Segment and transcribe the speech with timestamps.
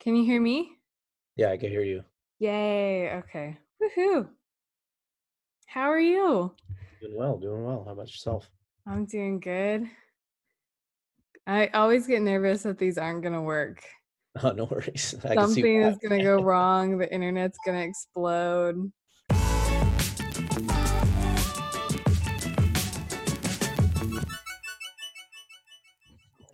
[0.00, 0.76] Can you hear me?
[1.36, 2.04] Yeah, I can hear you.
[2.38, 3.10] Yay.
[3.14, 3.58] Okay.
[3.82, 4.28] Woohoo.
[5.66, 6.54] How are you?
[7.00, 7.82] Doing well, doing well.
[7.84, 8.48] How about yourself?
[8.86, 9.88] I'm doing good.
[11.46, 13.82] I always get nervous that these aren't going to work.
[14.42, 15.14] Oh, no worries.
[15.24, 16.98] I Something is going to go wrong.
[16.98, 18.92] The internet's going to explode.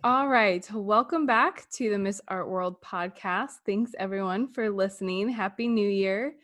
[0.05, 0.63] All right.
[0.71, 3.53] Welcome back to the Miss Art World podcast.
[3.65, 5.29] Thanks everyone for listening.
[5.29, 6.35] Happy New Year.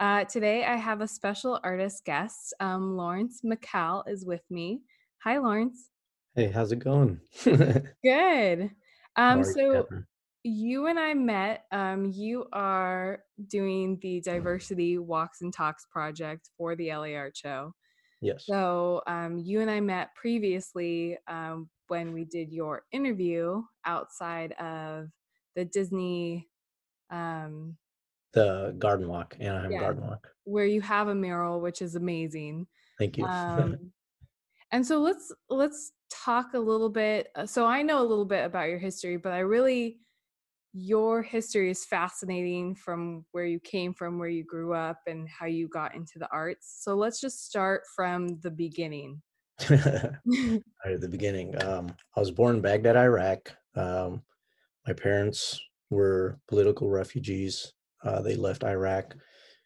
[0.00, 2.54] Uh, today I have a special artist guest.
[2.60, 4.82] Um, Lawrence McCall is with me.
[5.24, 5.90] Hi, Lawrence.
[6.36, 7.20] Hey, how's it going?
[8.04, 8.70] Good.
[9.16, 9.88] Um, so
[10.44, 11.64] you and I met.
[11.72, 17.74] Um, you are doing the Diversity Walks and Talks project for the LA Art Show.
[18.20, 18.44] Yes.
[18.46, 25.08] So um, you and I met previously um, when we did your interview outside of
[25.56, 26.48] the Disney
[27.10, 27.76] um
[28.34, 30.28] the garden walk anaheim yeah, garden walk.
[30.44, 32.66] where you have a mural which is amazing.
[32.98, 33.24] Thank you.
[33.28, 33.92] Um,
[34.70, 38.44] and so let's let's talk a little bit uh, so i know a little bit
[38.44, 39.98] about your history but i really
[40.72, 45.46] your history is fascinating from where you came from where you grew up and how
[45.46, 46.78] you got into the arts.
[46.82, 49.22] So let's just start from the beginning
[49.70, 51.60] at the beginning.
[51.62, 53.52] Um, I was born in Baghdad, Iraq.
[53.74, 54.22] Um,
[54.86, 57.72] my parents were political refugees.
[58.04, 59.14] Uh, they left Iraq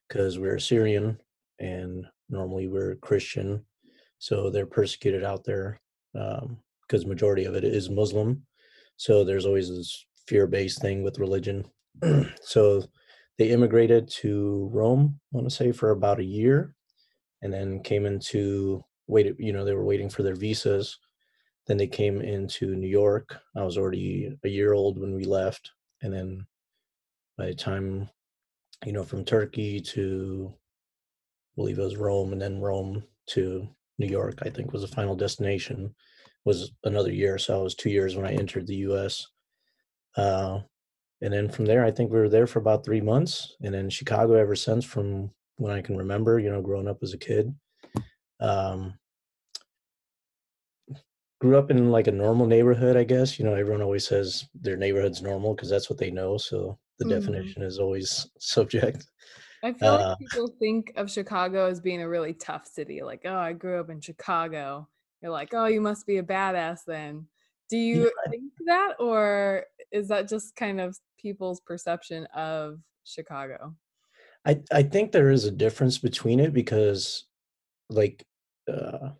[0.08, 1.18] because we're Syrian
[1.58, 3.64] and normally we're Christian.
[4.18, 5.80] So they're persecuted out there
[6.12, 8.42] because um, majority of it is Muslim.
[8.96, 11.64] So there's always this fear-based thing with religion.
[12.42, 12.84] so
[13.38, 16.74] they immigrated to Rome, I want to say, for about a year,
[17.42, 20.98] and then came into waited, you know, they were waiting for their visas.
[21.66, 23.38] Then they came into New York.
[23.56, 25.70] I was already a year old when we left.
[26.02, 26.46] And then
[27.38, 28.08] by the time,
[28.84, 34.08] you know, from Turkey to, I believe it was Rome, and then Rome to New
[34.08, 35.94] York, I think was the final destination,
[36.44, 37.38] was another year.
[37.38, 39.28] So I was two years when I entered the US.
[40.16, 40.60] Uh,
[41.20, 43.54] and then from there, I think we were there for about three months.
[43.62, 47.12] And then Chicago ever since, from when I can remember, you know, growing up as
[47.12, 47.54] a kid.
[48.40, 48.98] Um,
[51.42, 53.36] grew up in like a normal neighborhood, I guess.
[53.36, 56.38] You know, everyone always says their neighborhood's normal because that's what they know.
[56.38, 57.18] So the mm-hmm.
[57.18, 59.04] definition is always subject.
[59.64, 63.02] I feel uh, like people think of Chicago as being a really tough city.
[63.02, 64.88] Like, oh, I grew up in Chicago.
[65.20, 67.26] You're like, oh, you must be a badass then.
[67.68, 68.30] Do you yeah.
[68.30, 73.74] think that, or is that just kind of people's perception of Chicago?
[74.46, 77.24] I I think there is a difference between it because,
[77.88, 78.24] like,
[78.72, 79.10] uh,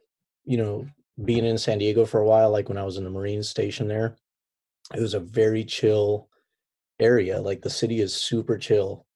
[0.45, 0.87] you know,
[1.23, 3.89] being in San Diego for a while, like when I was in the Marine station
[3.89, 4.17] there,
[4.95, 6.29] it was a very chill
[7.01, 7.41] area.
[7.41, 9.07] Like the city is super chill,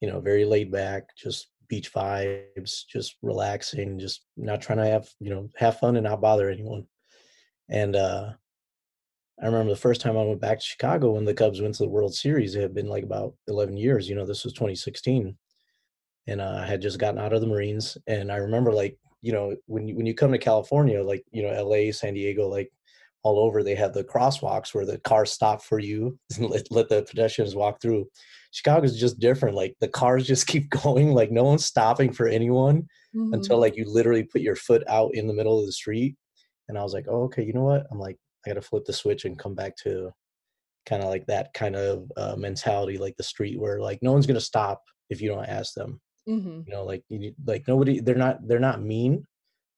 [0.00, 5.08] you know, very laid back, just beach vibes, just relaxing, just not trying to have,
[5.20, 6.86] you know, have fun and not bother anyone.
[7.68, 8.32] And uh
[9.42, 11.84] I remember the first time I went back to Chicago when the Cubs went to
[11.84, 15.34] the World Series, it had been like about 11 years, you know, this was 2016.
[16.26, 17.96] And uh, I had just gotten out of the Marines.
[18.06, 21.42] And I remember like you know when you when you come to California, like you
[21.42, 22.70] know L.A., San Diego, like
[23.22, 26.88] all over, they have the crosswalks where the cars stop for you and let, let
[26.88, 28.06] the pedestrians walk through.
[28.50, 29.54] Chicago's just different.
[29.54, 31.12] Like the cars just keep going.
[31.12, 32.82] Like no one's stopping for anyone
[33.14, 33.34] mm-hmm.
[33.34, 36.16] until like you literally put your foot out in the middle of the street.
[36.68, 37.86] And I was like, oh, okay, you know what?
[37.90, 38.16] I'm like,
[38.46, 40.12] I got to flip the switch and come back to
[40.86, 44.26] kind of like that kind of uh, mentality, like the street where like no one's
[44.26, 46.00] gonna stop if you don't ask them.
[46.30, 46.60] Mm-hmm.
[46.66, 49.26] You know, like you, like nobody, they're not they're not mean.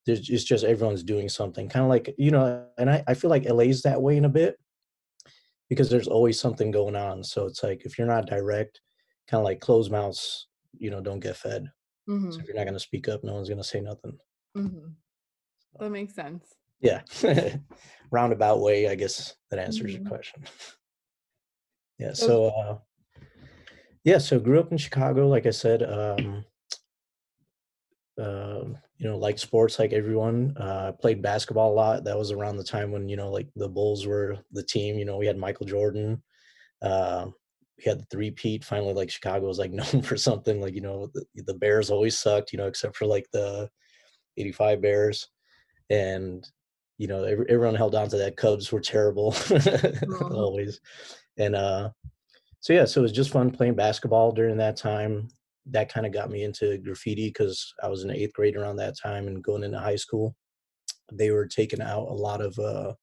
[0.04, 2.66] There's, it's just everyone's doing something, kind of like you know.
[2.78, 4.56] And I I feel like LA's that way in a bit
[5.68, 7.24] because there's always something going on.
[7.24, 8.80] So it's like if you're not direct,
[9.28, 11.70] kind of like closed mouths, you know, don't get fed.
[12.08, 12.30] Mm-hmm.
[12.30, 14.18] So if you're not going to speak up, no one's going to say nothing.
[14.56, 14.88] Mm-hmm.
[15.80, 16.46] That makes sense.
[16.80, 17.02] Yeah,
[18.10, 20.08] roundabout way, I guess that answers your mm-hmm.
[20.08, 20.44] question.
[21.98, 22.12] yeah.
[22.12, 22.78] So, uh,
[24.04, 25.82] yeah, so grew up in Chicago, like I said.
[25.82, 26.44] Um,
[28.20, 28.64] uh,
[28.98, 30.56] you know, like sports, like everyone.
[30.56, 32.04] Uh, played basketball a lot.
[32.04, 34.98] That was around the time when you know, like the Bulls were the team.
[34.98, 36.22] You know, we had Michael Jordan.
[36.80, 37.26] Uh,
[37.78, 38.64] we had the three-peat.
[38.64, 40.60] Finally, like Chicago was like known for something.
[40.60, 42.52] Like you know, the, the Bears always sucked.
[42.52, 43.68] You know, except for like the
[44.36, 45.28] '85 Bears,
[45.90, 46.44] and
[46.98, 48.36] you know, every, everyone held on to that.
[48.36, 49.34] Cubs were terrible,
[50.30, 50.80] always,
[51.38, 51.90] and uh,
[52.62, 55.26] so yeah, so it was just fun playing basketball during that time.
[55.66, 58.96] That kind of got me into graffiti because I was in eighth grade around that
[58.96, 60.36] time and going into high school.
[61.12, 62.94] They were taking out a lot of uh,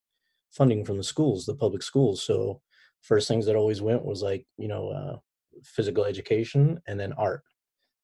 [0.50, 2.22] funding from the schools, the public schools.
[2.24, 2.62] So
[3.02, 5.16] first things that always went was like you know uh,
[5.62, 7.42] physical education and then art.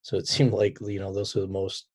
[0.02, 1.87] So it seemed like you know those were the most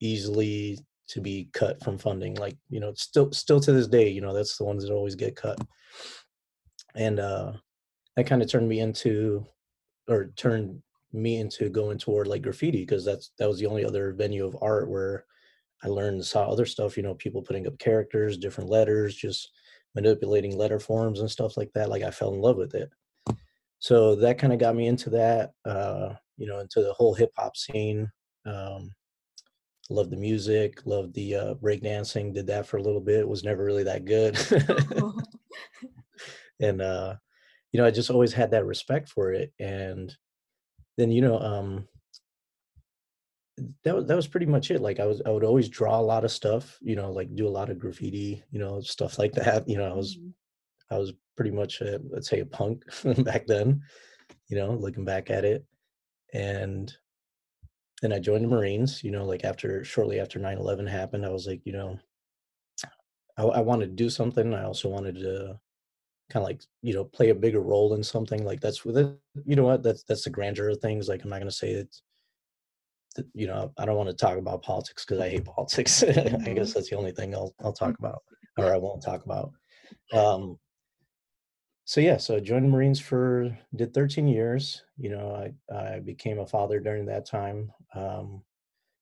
[0.00, 0.78] easily
[1.08, 2.36] to be cut from funding.
[2.36, 5.14] Like you know, still still to this day, you know that's the ones that always
[5.14, 5.58] get cut.
[6.94, 7.52] And uh,
[8.16, 9.46] that kind of turned me into,
[10.08, 14.12] or turned me into going toward like graffiti because that's that was the only other
[14.12, 15.24] venue of art where
[15.82, 16.96] I learned and saw other stuff.
[16.96, 19.50] You know, people putting up characters, different letters, just
[19.94, 21.88] manipulating letter forms and stuff like that.
[21.88, 22.90] Like I fell in love with it.
[23.78, 25.52] So that kind of got me into that.
[25.64, 28.10] Uh, you know, into the whole hip hop scene.
[28.46, 28.92] Um,
[29.90, 32.32] loved the music, loved the uh, breakdancing.
[32.32, 33.28] Did that for a little bit.
[33.28, 34.38] Was never really that good.
[36.60, 37.16] and uh,
[37.72, 39.52] you know, I just always had that respect for it.
[39.58, 40.14] And
[40.96, 41.88] then you know, um,
[43.84, 44.80] that was that was pretty much it.
[44.80, 46.78] Like I was, I would always draw a lot of stuff.
[46.80, 48.42] You know, like do a lot of graffiti.
[48.50, 49.68] You know, stuff like that.
[49.68, 50.94] You know, I was, mm-hmm.
[50.94, 52.82] I was pretty much, a, let's say, a punk
[53.24, 53.82] back then.
[54.48, 55.64] You know, looking back at it,
[56.32, 56.92] and
[58.02, 61.30] then I joined the Marines, you know, like after shortly after 9 11 happened, I
[61.30, 61.98] was like, you know,
[63.36, 64.54] I, I wanted to do something.
[64.54, 65.58] I also wanted to
[66.30, 68.44] kind of like, you know, play a bigger role in something.
[68.44, 69.82] Like that's with it, you know what?
[69.82, 71.08] That's that's the grandeur of things.
[71.08, 72.02] Like I'm not gonna say it's
[73.34, 76.02] you know, I don't want to talk about politics because I hate politics.
[76.02, 76.54] I guess mm-hmm.
[76.54, 78.22] that's the only thing I'll I'll talk about
[78.56, 79.52] or I won't talk about.
[80.12, 80.58] Um
[81.90, 84.84] so yeah, so I joined the Marines for did 13 years.
[84.96, 87.72] You know, I I became a father during that time.
[87.96, 88.42] Um,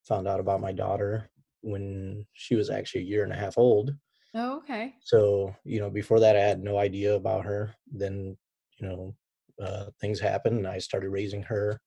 [0.07, 1.29] found out about my daughter
[1.61, 3.91] when she was actually a year and a half old.
[4.35, 4.95] Oh, okay.
[5.01, 7.75] So you know, before that, I had no idea about her.
[7.87, 8.37] Then
[8.79, 9.17] you know,
[9.61, 11.81] uh, things happened, and I started raising her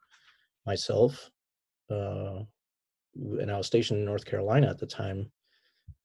[0.65, 1.31] myself.
[1.89, 2.43] Uh,
[3.15, 5.31] and I was stationed in North Carolina at the time,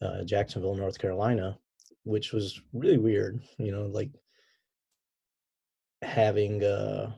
[0.03, 1.59] uh, Jacksonville, North Carolina,
[2.05, 3.43] which was really weird.
[3.59, 4.13] You know, like
[6.03, 7.13] having uh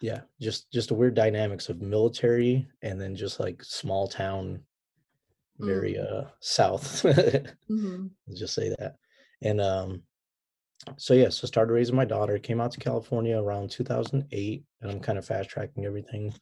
[0.00, 4.64] yeah just just a weird dynamics of military and then just like small town
[5.58, 6.04] very mm.
[6.04, 7.02] uh south.
[7.70, 8.06] Mm-hmm.
[8.34, 8.96] just say that.
[9.42, 10.02] And um
[10.96, 14.98] so yeah so started raising my daughter came out to california around 2008 and i'm
[14.98, 16.34] kind of fast tracking everything.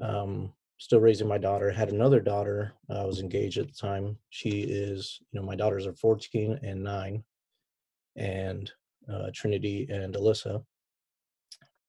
[0.00, 4.16] Um still raising my daughter had another daughter i uh, was engaged at the time.
[4.30, 7.24] She is you know my daughters are 14 and 9
[8.16, 8.70] and
[9.10, 10.62] uh, Trinity and Alyssa,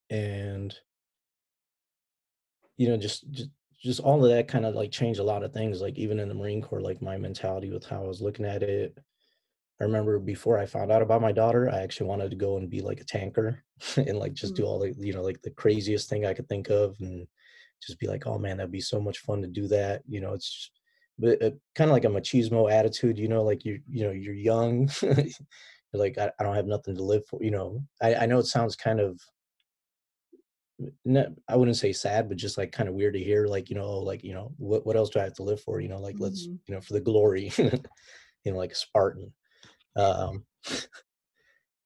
[0.10, 0.76] and
[2.78, 3.50] you know, just just
[3.82, 5.82] just all of that kind of like changed a lot of things.
[5.82, 8.64] Like even in the Marine Corps, like my mentality with how I was looking at
[8.64, 8.98] it.
[9.82, 12.70] I remember before I found out about my daughter, I actually wanted to go and
[12.70, 13.64] be like a tanker
[13.96, 14.64] and like just mm-hmm.
[14.64, 17.26] do all the you know like the craziest thing I could think of and
[17.82, 20.02] just be like, oh man, that'd be so much fun to do that.
[20.08, 20.72] You know, it's just,
[21.18, 23.18] but uh, kind of like a machismo attitude.
[23.18, 25.24] You know, like you you know you're young, you're
[25.94, 28.48] like I, I don't have nothing to live for you know I, I know it
[28.48, 29.22] sounds kind of
[31.50, 33.98] I wouldn't say sad, but just like kind of weird to hear, like, you know,
[33.98, 35.82] like, you know, what, what else do I have to live for?
[35.82, 36.24] You know, like, mm-hmm.
[36.24, 37.72] let's, you know, for the glory, you
[38.46, 39.34] know, like Spartan.
[39.96, 40.46] Um,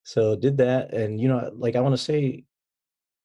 [0.04, 0.94] so did that.
[0.94, 2.44] And, you know, like, I want to say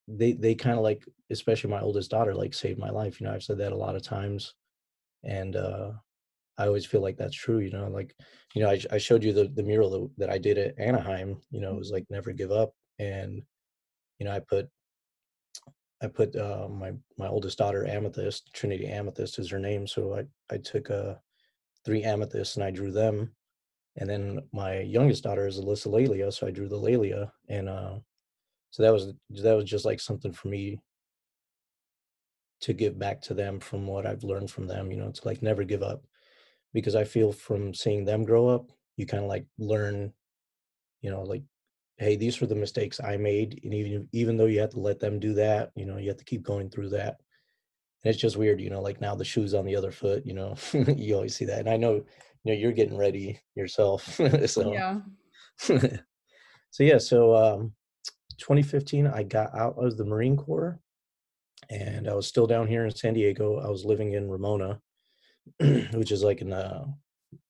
[0.07, 3.21] they, they kind of like, especially my oldest daughter, like saved my life.
[3.21, 4.55] You know, I've said that a lot of times
[5.23, 5.91] and, uh,
[6.57, 8.17] I always feel like that's true, you know, like,
[8.55, 11.61] you know, I, I showed you the, the mural that I did at Anaheim, you
[11.61, 12.73] know, it was like never give up.
[12.99, 13.43] And,
[14.19, 14.69] you know, I put,
[16.03, 19.87] I put uh, my, my oldest daughter, Amethyst, Trinity Amethyst is her name.
[19.87, 21.15] So I, I took uh,
[21.85, 23.33] three amethysts and I drew them.
[23.97, 26.31] And then my youngest daughter is Alyssa Lelia.
[26.31, 27.33] So I drew the Lelia.
[27.49, 27.95] And uh,
[28.71, 30.81] so that was, that was just like something for me
[32.61, 35.43] to give back to them from what I've learned from them, you know, to like
[35.43, 36.03] never give up
[36.73, 40.13] because I feel from seeing them grow up, you kind of like learn,
[41.01, 41.43] you know, like,
[41.99, 45.01] hey, these were the mistakes I made, and even even though you have to let
[45.01, 47.17] them do that, you know, you have to keep going through that.
[48.05, 50.35] And it's just weird, you know, like now the shoes on the other foot, you
[50.35, 52.05] know, you always see that, and I know, you
[52.47, 54.05] know, you're getting ready yourself,
[54.47, 55.01] so yeah.
[55.59, 57.73] so yeah, so um,
[58.39, 60.79] 2015, I got out of the Marine Corps,
[61.71, 63.59] and I was still down here in San Diego.
[63.59, 64.81] I was living in Ramona
[65.93, 66.85] which is like in the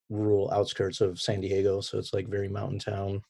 [0.08, 1.80] rural outskirts of San Diego.
[1.80, 3.22] So it's like very mountain town.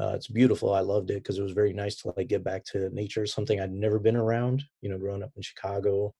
[0.00, 0.72] Uh, it's beautiful.
[0.72, 3.60] I loved it because it was very nice to like get back to nature, something
[3.60, 6.14] I'd never been around, you know, growing up in Chicago.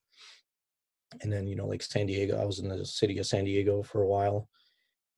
[1.23, 3.83] And then, you know, like San Diego, I was in the city of San Diego
[3.83, 4.49] for a while.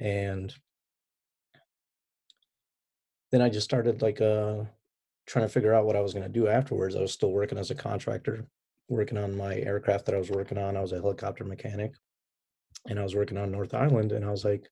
[0.00, 0.54] And
[3.32, 4.64] then I just started like uh
[5.26, 6.94] trying to figure out what I was going to do afterwards.
[6.94, 8.46] I was still working as a contractor,
[8.88, 10.76] working on my aircraft that I was working on.
[10.76, 11.94] I was a helicopter mechanic
[12.88, 14.68] and I was working on North Island, and I was like,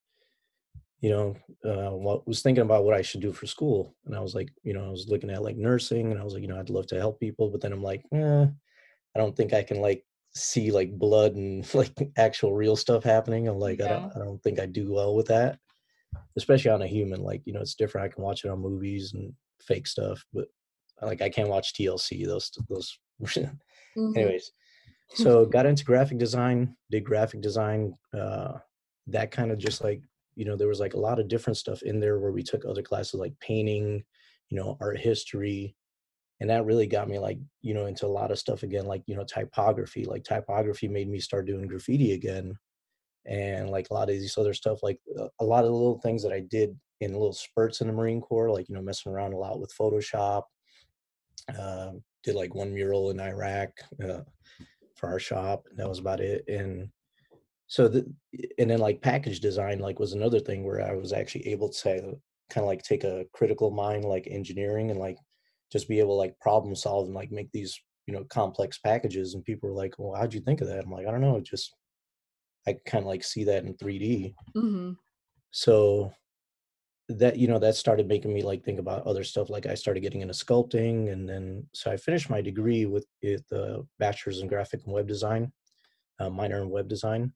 [1.02, 4.21] you know, uh, what was thinking about what I should do for school, and I
[4.21, 6.49] was like, you know, I was looking at like nursing, and I was like, you
[6.49, 8.47] know, I'd love to help people, but then I'm like, eh,
[9.14, 13.49] I don't think I can like see like blood and like actual real stuff happening.
[13.49, 15.59] I'm like, I don't, I don't think I do well with that,
[16.37, 17.21] especially on a human.
[17.21, 18.04] Like, you know, it's different.
[18.04, 20.47] I can watch it on movies and fake stuff, but
[21.02, 22.25] like I can't watch TLC.
[22.26, 22.99] Those, those.
[23.94, 24.16] Mhm.
[24.16, 24.50] Anyways,
[25.14, 27.94] so got into graphic design, did graphic design.
[28.14, 28.54] Uh,
[29.09, 30.00] that kind of just like
[30.35, 32.65] you know, there was like a lot of different stuff in there where we took
[32.65, 34.05] other classes like painting,
[34.49, 35.77] you know, art history,
[36.43, 39.03] and that really got me like you know into a lot of stuff again like
[39.07, 42.59] you know typography like typography made me start doing graffiti again
[43.27, 46.01] and like a lot of these other stuff like uh, a lot of the little
[46.01, 49.12] things that i did in little spurts in the marine corps like you know messing
[49.12, 50.43] around a lot with photoshop
[51.57, 51.93] uh,
[52.25, 53.71] did like one mural in iraq
[54.05, 54.23] uh,
[54.97, 56.89] for our shop that was about it and
[57.66, 58.04] so the
[58.59, 62.16] and then like package design like was another thing where i was actually able to
[62.50, 65.16] kind of like take a critical mind like engineering and like
[65.73, 69.35] just be able to like problem solve and like make these you know complex packages.
[69.35, 70.85] And people were like well how'd you think of that?
[70.85, 71.40] I'm like i don't know.
[71.40, 71.75] Just
[72.66, 74.97] i kind of like see that in 3d Mhm.
[75.50, 76.12] so
[77.09, 79.49] that you know that started making me like think about other stuff.
[79.50, 83.87] Like i started getting into sculpting and then so i finished my degree with the
[83.99, 85.52] bachelor's in graphic and web design
[86.21, 87.33] uh, minor in web design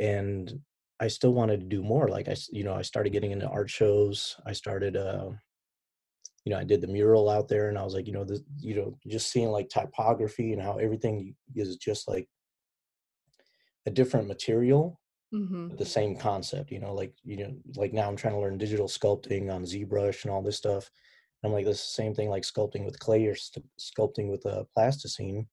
[0.00, 0.60] and
[1.00, 3.70] i still wanted to do more like i you know i started getting into art
[3.70, 5.30] shows i started uh
[6.44, 8.40] you know i did the mural out there and i was like you know this
[8.58, 12.28] you know just seeing like typography and how everything is just like
[13.86, 14.98] a different material
[15.32, 15.78] Mhm.
[15.78, 18.88] the same concept you know like you know like now i'm trying to learn digital
[18.88, 20.90] sculpting on zbrush and all this stuff
[21.44, 24.44] i'm like this is the same thing like sculpting with clay or st- sculpting with
[24.46, 25.48] a plasticine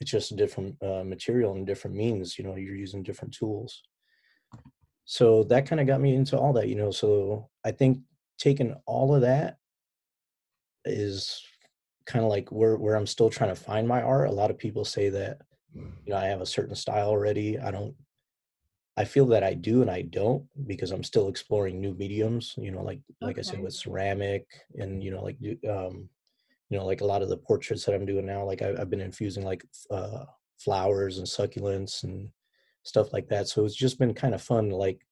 [0.00, 3.82] it's just a different uh, material and different means you know you're using different tools.
[5.04, 7.98] So that kind of got me into all that you know so i think
[8.38, 9.56] taking all of that
[10.84, 11.42] is
[12.06, 14.28] kind of like where where i'm still trying to find my art.
[14.28, 15.40] A lot of people say that
[15.74, 17.58] you know i have a certain style already.
[17.58, 17.94] I don't
[18.96, 22.70] I feel that I do and I don't because I'm still exploring new mediums, you
[22.70, 24.46] know, like like I said with ceramic
[24.78, 25.36] and you know like
[25.68, 26.08] um
[26.70, 28.90] you know like a lot of the portraits that I'm doing now like I, I've
[28.90, 30.24] been infusing like uh
[30.58, 32.30] flowers and succulents and
[32.82, 33.48] stuff like that.
[33.48, 35.04] So it's just been kind of fun to like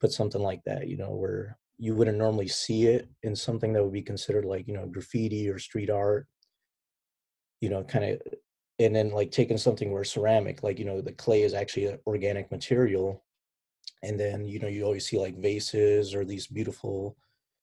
[0.00, 3.82] put something like that, you know, where you wouldn't normally see it in something that
[3.82, 6.26] would be considered like, you know, graffiti or street art,
[7.60, 8.20] you know, kind of
[8.78, 11.98] and then like taking something where ceramic, like, you know, the clay is actually an
[12.06, 13.22] organic material
[14.02, 17.16] and then you know you always see like vases or these beautiful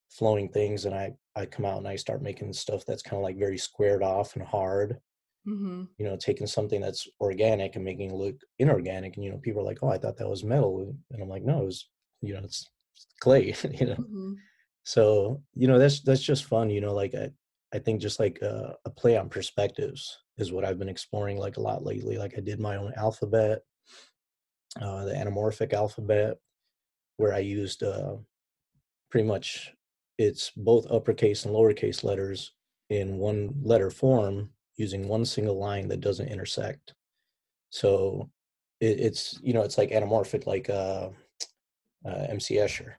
[0.09, 3.23] flowing things and i i come out and i start making stuff that's kind of
[3.23, 4.99] like very squared off and hard
[5.45, 5.89] Mhm.
[5.97, 9.61] you know taking something that's organic and making it look inorganic and you know people
[9.61, 11.89] are like oh i thought that was metal and i'm like no it was
[12.21, 12.69] you know it's
[13.19, 14.35] clay you know Mhm.
[14.83, 17.29] so you know that's that's just fun you know like i
[17.73, 21.57] i think just like a, a play on perspectives is what i've been exploring like
[21.57, 23.63] a lot lately like i did my own alphabet
[24.81, 26.37] uh the anamorphic alphabet
[27.17, 28.15] where i used uh
[29.11, 29.73] pretty much
[30.17, 32.53] it's both uppercase and lowercase letters
[32.89, 36.93] in one letter form using one single line that doesn't intersect.
[37.69, 38.29] So
[38.79, 41.09] it, it's you know it's like anamorphic, like uh,
[42.05, 42.93] uh, MC Escher.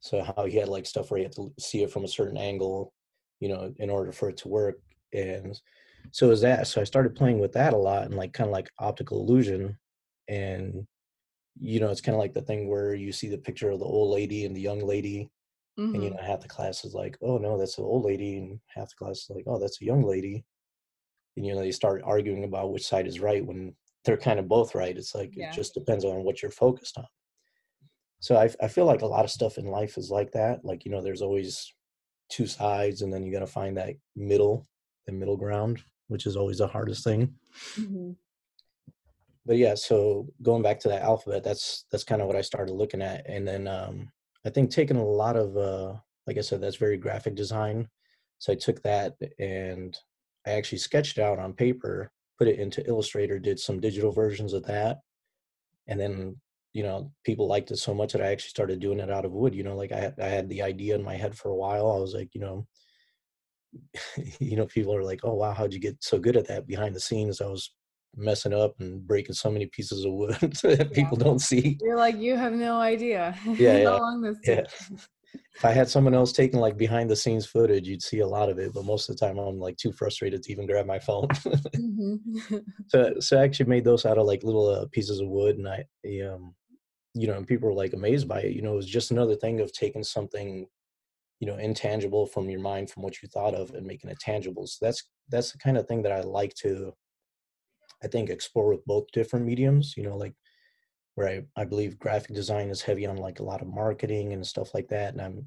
[0.00, 2.36] So how he had like stuff where you had to see it from a certain
[2.36, 2.92] angle,
[3.40, 4.80] you know, in order for it to work.
[5.12, 5.58] And
[6.10, 6.66] so is that.
[6.66, 9.78] So I started playing with that a lot and like kind of like optical illusion.
[10.28, 10.86] And
[11.60, 13.84] you know, it's kind of like the thing where you see the picture of the
[13.84, 15.30] old lady and the young lady
[15.78, 16.16] and you Mhm.
[16.16, 18.96] know half the class is like oh no that's an old lady and half the
[18.96, 20.44] class is like oh that's a young lady.
[21.36, 23.74] And you know they start arguing about which side is right when
[24.04, 24.96] they're kind of both right.
[24.96, 27.06] It's like it just depends on what you're focused on.
[28.20, 30.64] So I, I feel like a lot of stuff in life is like that.
[30.64, 31.72] Like you know there's always
[32.28, 34.66] two sides and then you got to find that middle
[35.06, 37.34] the middle ground which is always the hardest thing.
[37.76, 38.16] Mhm.
[39.44, 42.72] but yeah so going back to that alphabet that's that's kind of what i started
[42.72, 43.28] looking at.
[43.28, 44.10] And then um
[44.46, 45.94] i think taking a lot of uh
[46.26, 47.88] like i said that's very graphic design.
[48.38, 49.96] So i took that and
[50.46, 54.64] i actually sketched out on paper put it into illustrator did some digital versions of
[54.64, 54.98] that.
[55.86, 56.40] And then
[56.72, 59.32] you know people liked it so much that i actually started doing it out of
[59.32, 61.92] wood you know like i, I had the idea in my head for a while.
[61.92, 62.66] I was like you know
[64.40, 66.94] you know people are like oh wow how'd you get so good at that behind
[66.94, 67.40] the scenes?
[67.40, 67.72] I was
[68.16, 70.94] messing up and breaking so many pieces of wood that Yeah.
[70.94, 74.64] people don't see You're like you have no idea Yeah, yeah, how long this yeah
[75.54, 78.48] if i had someone else taking like behind the scenes footage you'd see a lot
[78.48, 80.98] of it but most of the time i'm like too frustrated to even grab my
[80.98, 81.28] phone
[81.76, 82.64] Mhm.
[82.88, 85.68] so so i actually made those out of like little uh, pieces of wood and
[85.68, 86.54] i I, um
[87.14, 88.52] you know, and people were like amazed by it.
[88.54, 90.66] You know, it was just another thing of taking something,
[91.40, 94.66] you know, intangible from your mind, from what you thought of, and making it tangible.
[94.66, 96.94] So that's that's the kind of thing that I like to,
[98.02, 99.94] I think, explore with both different mediums.
[99.96, 100.34] You know, like
[101.14, 104.46] where I, I believe graphic design is heavy on like a lot of marketing and
[104.46, 105.12] stuff like that.
[105.12, 105.46] And I'm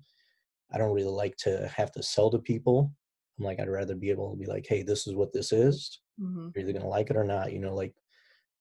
[0.71, 2.91] I don't really like to have to sell to people.
[3.37, 5.99] I'm like I'd rather be able to be like, hey, this is what this is.
[6.21, 6.49] Mm-hmm.
[6.55, 7.51] You're either gonna like it or not.
[7.51, 7.93] You know, like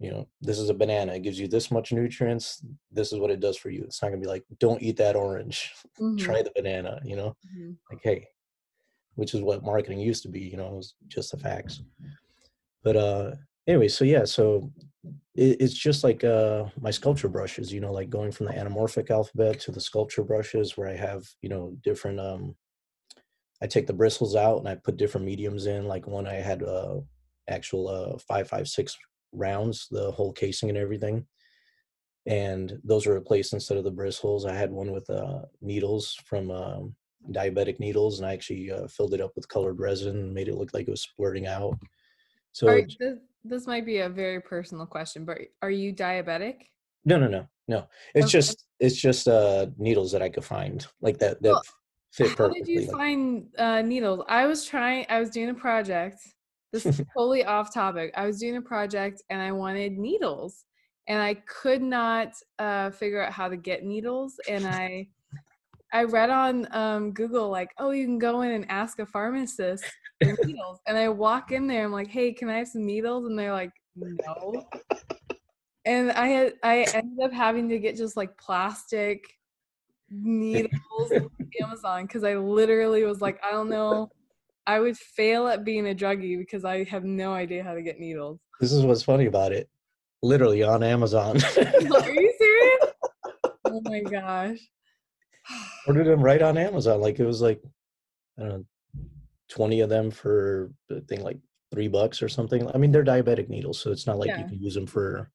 [0.01, 1.15] you know, this is a banana.
[1.15, 2.65] It gives you this much nutrients.
[2.91, 3.85] This is what it does for you.
[3.85, 5.73] It's not gonna be like, don't eat that orange.
[6.01, 6.17] Mm-hmm.
[6.17, 7.01] Try the banana.
[7.05, 7.71] You know, mm-hmm.
[7.89, 8.27] like hey,
[9.15, 10.41] which is what marketing used to be.
[10.41, 11.81] You know, it was just the facts.
[12.83, 13.31] But uh,
[13.67, 14.71] anyway, so yeah, so
[15.35, 17.73] it, it's just like uh my sculpture brushes.
[17.73, 21.25] You know, like going from the anamorphic alphabet to the sculpture brushes, where I have
[21.43, 22.55] you know different um.
[23.63, 25.87] I take the bristles out and I put different mediums in.
[25.87, 27.01] Like one I had uh
[27.49, 28.97] actual uh, 556
[29.33, 31.27] rounds, the whole casing and everything.
[32.27, 34.47] And those were replaced instead of the bristles.
[34.47, 36.95] I had one with uh, needles from um,
[37.31, 40.55] diabetic needles, and I actually uh, filled it up with colored resin and made it
[40.55, 41.77] look like it was splurting out.
[42.53, 46.57] So this, this might be a very personal question, but are you diabetic?
[47.05, 47.87] No, no, no, no.
[48.15, 48.33] It's okay.
[48.33, 51.63] just it's just uh needles that I could find like that that well,
[52.13, 52.61] fit perfectly.
[52.61, 54.25] How did you find uh, needles?
[54.29, 55.07] I was trying.
[55.09, 56.21] I was doing a project
[56.75, 58.13] this is totally off topic.
[58.17, 60.65] I was doing a project and I wanted needles,
[61.07, 64.35] and I could not uh, figure out how to get needles.
[64.49, 65.07] And I,
[65.93, 69.85] I read on um, Google like, oh, you can go in and ask a pharmacist
[70.21, 70.81] needles.
[70.87, 73.27] And I walk in there, I'm like, hey, can I have some needles?
[73.27, 74.67] And they're like, no.
[75.87, 79.23] And I had I ended up having to get just like plastic
[80.11, 81.13] needles
[81.61, 84.11] Amazon because I literally was like, I don't know
[84.67, 88.01] I would fail at being a druggie because I have no idea how to get
[88.01, 88.41] needles.
[88.61, 89.69] This is what's funny about it.
[90.23, 91.37] Literally on Amazon.
[91.57, 92.93] Are you serious?
[93.67, 94.59] oh my gosh.
[95.87, 97.01] Ordered them right on Amazon.
[97.01, 97.63] Like it was like
[98.39, 98.65] I don't know,
[99.55, 101.39] 20 of them for I think like
[101.73, 102.69] three bucks or something.
[102.75, 104.39] I mean, they're diabetic needles, so it's not like yeah.
[104.39, 105.31] you can use them for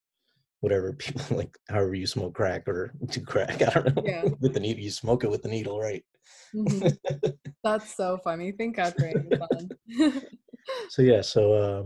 [0.59, 3.61] whatever people like however you smoke crack or do crack.
[3.61, 4.03] I don't know.
[4.05, 4.25] Yeah.
[4.41, 6.03] with the needle, you smoke it with the needle, right?
[6.53, 7.29] Mm-hmm.
[7.63, 8.51] That's so funny.
[8.51, 9.69] Thank God for Amazon.
[10.89, 11.83] so yeah, so uh,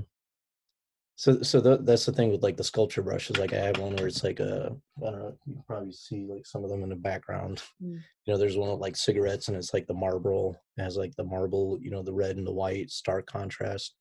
[1.15, 3.37] so so th- that's the thing with like the sculpture brushes.
[3.37, 5.37] Like I have one where it's like a I don't know.
[5.45, 7.61] You can probably see like some of them in the background.
[7.81, 7.99] Mm.
[8.25, 11.15] You know, there's one with like cigarettes, and it's like the marble it has like
[11.15, 11.77] the marble.
[11.81, 13.95] You know, the red and the white stark contrast.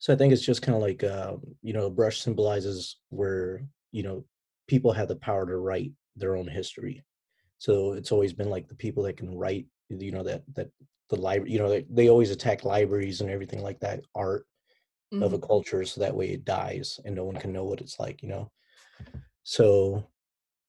[0.00, 3.62] So I think it's just kind of like uh, you know, a brush symbolizes where
[3.90, 4.24] you know
[4.68, 7.02] people have the power to write their own history
[7.58, 10.70] so it's always been like the people that can write you know that that
[11.10, 14.46] the library you know they, they always attack libraries and everything like that art
[15.12, 15.22] mm-hmm.
[15.22, 15.46] of a mm-hmm.
[15.46, 18.28] culture so that way it dies and no one can know what it's like you
[18.28, 18.50] know
[19.42, 20.04] so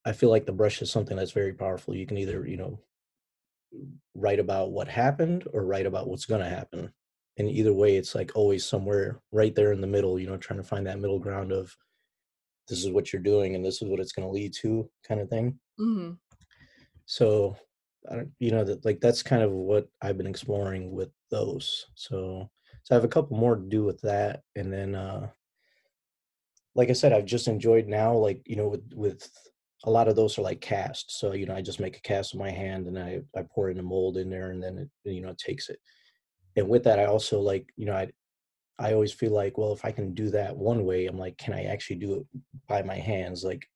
[0.06, 2.80] i feel like the brush is something that's very powerful you can either you know
[4.15, 6.91] write about what happened or write about what's going to happen
[7.38, 10.60] and either way it's like always somewhere right there in the middle you know trying
[10.60, 11.75] to find that middle ground of
[12.67, 15.21] this is what you're doing and this is what it's going to lead to kind
[15.21, 16.12] of thing mm-hmm
[17.10, 17.58] so
[18.10, 21.88] I don't, you know that like that's kind of what I've been exploring with those.
[21.95, 22.49] So
[22.89, 25.30] so I have a couple more to do with that, and then uh,
[26.75, 29.30] like I said, I've just enjoyed now like you know with with
[29.86, 31.19] a lot of those are like cast.
[31.19, 33.69] So you know I just make a cast with my hand and I I pour
[33.69, 35.80] in a mold in there and then it you know it takes it.
[36.56, 38.10] And with that, I also like you know I
[38.80, 41.54] I always feel like well if I can do that one way, I'm like can
[41.54, 43.67] I actually do it by my hands like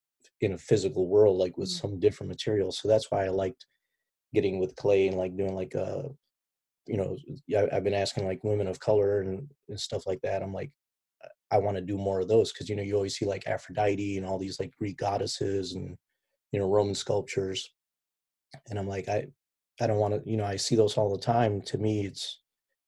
[0.44, 1.80] in a physical world like with mm.
[1.82, 3.66] some different materials so that's why i liked
[4.34, 6.04] getting with clay and like doing like uh
[6.88, 7.18] you know
[7.72, 10.72] i've been asking like women of color and, and stuff like that i'm like
[11.52, 14.18] i want to do more of those because you know you always see like aphrodite
[14.18, 15.98] and all these like greek goddesses and
[16.52, 17.70] you know roman sculptures
[18.70, 19.26] and i'm like i
[19.80, 22.40] i don't want to you know i see those all the time to me it's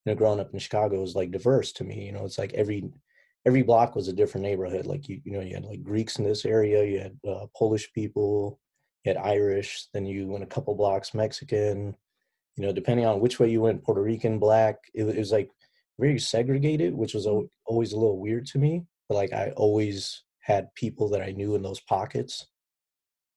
[0.04, 2.52] you know growing up in chicago is like diverse to me you know it's like
[2.52, 2.90] every
[3.46, 4.86] every block was a different neighborhood.
[4.86, 7.90] Like you, you know, you had like Greeks in this area, you had uh, Polish
[7.94, 8.60] people,
[9.04, 11.96] you had Irish, then you went a couple blocks Mexican.
[12.56, 14.76] You know, depending on which way you went, Puerto Rican, Black.
[14.94, 15.50] It, it was like
[15.98, 18.84] very segregated, which was always a little weird to me.
[19.08, 22.46] But like I always had people that I knew in those pockets,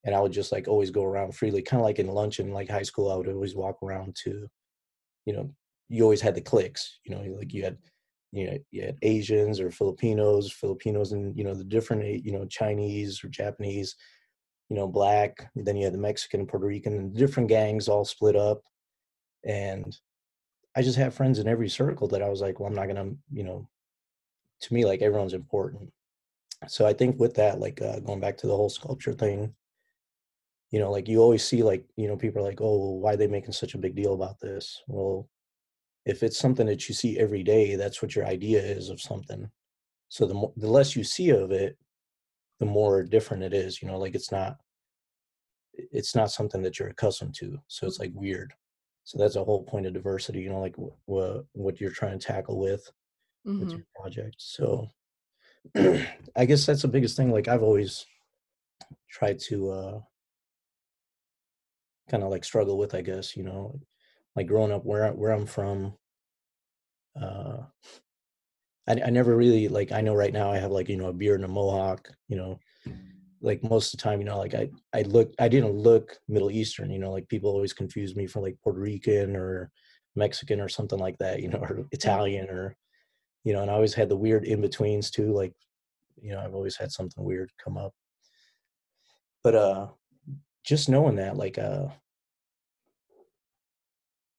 [0.05, 2.53] and I would just like always go around freely, kind of like in lunch in
[2.53, 3.11] like high school.
[3.11, 4.47] I would always walk around to,
[5.25, 5.51] you know,
[5.89, 6.99] you always had the cliques.
[7.03, 7.77] You know, like you had
[8.31, 12.31] you know you had asians or filipinos filipinos and you know the different eh, you
[12.31, 13.95] know chinese or japanese
[14.69, 18.05] you know black then you had the mexican and puerto rican and different gangs all
[18.05, 18.61] split up
[19.45, 19.97] and
[20.75, 23.11] i just have friends in every circle that i was like well i'm not gonna
[23.31, 23.67] you know
[24.61, 25.91] to me like everyone's important
[26.67, 29.53] so I think with that, like uh, going back to the whole sculpture thing,
[30.71, 33.13] you know, like you always see like, you know, people are like, oh, well, why
[33.13, 34.81] are they making such a big deal about this?
[34.87, 35.29] Well,
[36.05, 39.49] if it's something that you see every day, that's what your idea is of something.
[40.09, 41.77] So the more, the less you see of it,
[42.59, 43.81] the more different it is.
[43.81, 44.57] You know, like it's not
[45.73, 47.57] it's not something that you're accustomed to.
[47.67, 48.53] So it's like weird.
[49.09, 50.41] So that's a whole point of diversity.
[50.41, 52.87] You know, like what what you're trying to tackle with
[53.43, 53.59] mm-hmm.
[53.59, 54.35] with your project.
[54.37, 54.87] So
[55.75, 57.31] I guess that's the biggest thing.
[57.31, 58.05] Like I've always
[59.09, 59.99] tried to uh
[62.07, 63.79] kind of like struggle with, I guess, you know,
[64.35, 65.95] like growing up where where I'm from.
[67.19, 67.63] Uh,
[68.87, 69.91] I, I never really like.
[69.91, 72.11] I know right now I have like you know a beard and a mohawk.
[72.27, 72.59] You know,
[73.41, 76.51] like most of the time, you know, like I I look I didn't look Middle
[76.51, 76.91] Eastern.
[76.91, 79.71] You know, like people always confuse me for like Puerto Rican or
[80.15, 81.41] Mexican or something like that.
[81.41, 82.75] You know, or Italian or
[83.43, 85.33] you know, and I always had the weird in betweens too.
[85.33, 85.53] Like,
[86.21, 87.93] you know, I've always had something weird come up.
[89.43, 89.87] But uh,
[90.65, 91.87] just knowing that, like, uh,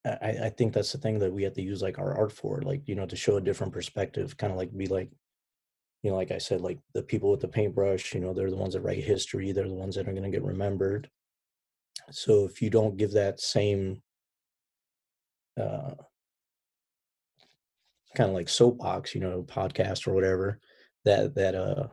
[0.04, 2.62] I, I think that's the thing that we have to use like our art for,
[2.62, 5.10] like, you know, to show a different perspective, kind of like be like,
[6.02, 8.56] you know, like I said, like the people with the paintbrush, you know, they're the
[8.56, 11.10] ones that write history, they're the ones that are going to get remembered.
[12.10, 14.02] So if you don't give that same
[15.60, 15.94] uh,
[18.16, 20.58] kind of like soapbox, you know, podcast or whatever,
[21.04, 21.88] that that uh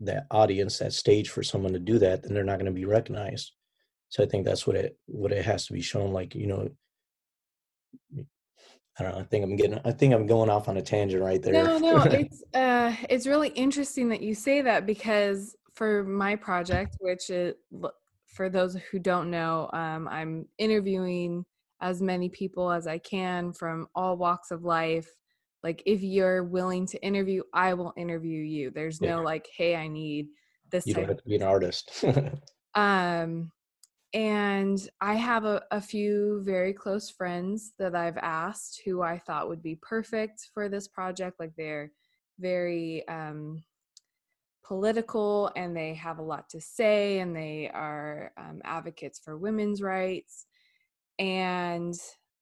[0.00, 2.84] that audience, that stage for someone to do that, then they're not going to be
[2.84, 3.52] recognized.
[4.08, 6.12] So I think that's what it what it has to be shown.
[6.12, 6.68] Like you know,
[8.98, 9.20] I don't know.
[9.20, 9.80] I think I'm getting.
[9.84, 11.52] I think I'm going off on a tangent right there.
[11.52, 12.02] No, no.
[12.10, 17.54] It's uh, it's really interesting that you say that because for my project, which is
[18.26, 21.44] for those who don't know, um, I'm interviewing
[21.80, 25.08] as many people as I can from all walks of life.
[25.62, 28.70] Like, if you're willing to interview, I will interview you.
[28.70, 29.16] There's yeah.
[29.16, 30.28] no like, hey, I need
[30.70, 30.86] this.
[30.86, 32.04] You don't have to be an artist.
[32.74, 33.52] um,
[34.14, 39.48] and I have a, a, few very close friends that I've asked who I thought
[39.48, 41.40] would be perfect for this project.
[41.40, 41.92] Like they're
[42.38, 43.62] very um,
[44.62, 49.80] political and they have a lot to say and they are um, advocates for women's
[49.80, 50.44] rights.
[51.18, 51.94] And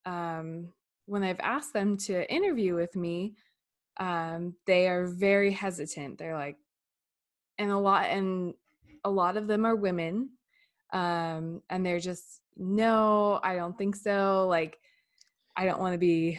[0.07, 0.73] um,
[1.07, 3.35] when I've asked them to interview with me,
[4.01, 6.19] um, they are very hesitant.
[6.19, 6.57] They're like,
[7.59, 8.55] and a lot, and
[9.05, 10.31] a lot of them are women
[10.93, 14.79] um and they're just no i don't think so like
[15.57, 16.39] i don't want to be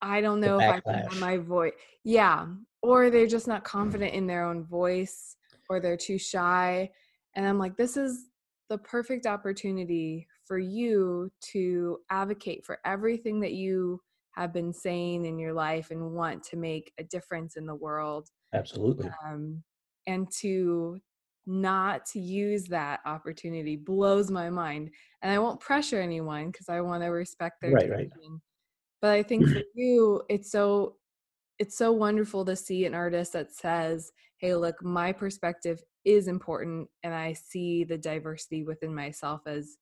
[0.00, 1.72] i don't know if i can my voice
[2.04, 2.46] yeah
[2.82, 5.36] or they're just not confident in their own voice
[5.68, 6.90] or they're too shy
[7.34, 8.26] and i'm like this is
[8.68, 14.00] the perfect opportunity for you to advocate for everything that you
[14.32, 18.28] have been saying in your life and want to make a difference in the world
[18.54, 19.08] absolutely.
[19.26, 19.62] um,
[20.06, 20.98] and to
[21.46, 24.90] not to use that opportunity blows my mind
[25.22, 28.10] and i won't pressure anyone because i want to respect their right, decision.
[28.14, 28.40] right.
[29.00, 30.96] but i think for you it's so
[31.58, 36.88] it's so wonderful to see an artist that says hey look my perspective is important
[37.02, 39.76] and i see the diversity within myself as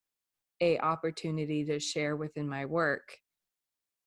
[0.63, 3.17] a opportunity to share within my work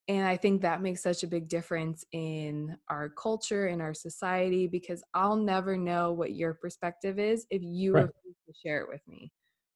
[0.08, 4.68] and i think that makes such a big difference in our culture in our society
[4.68, 8.02] because i'll never know what your perspective is if you right.
[8.02, 9.32] refuse to share it with me.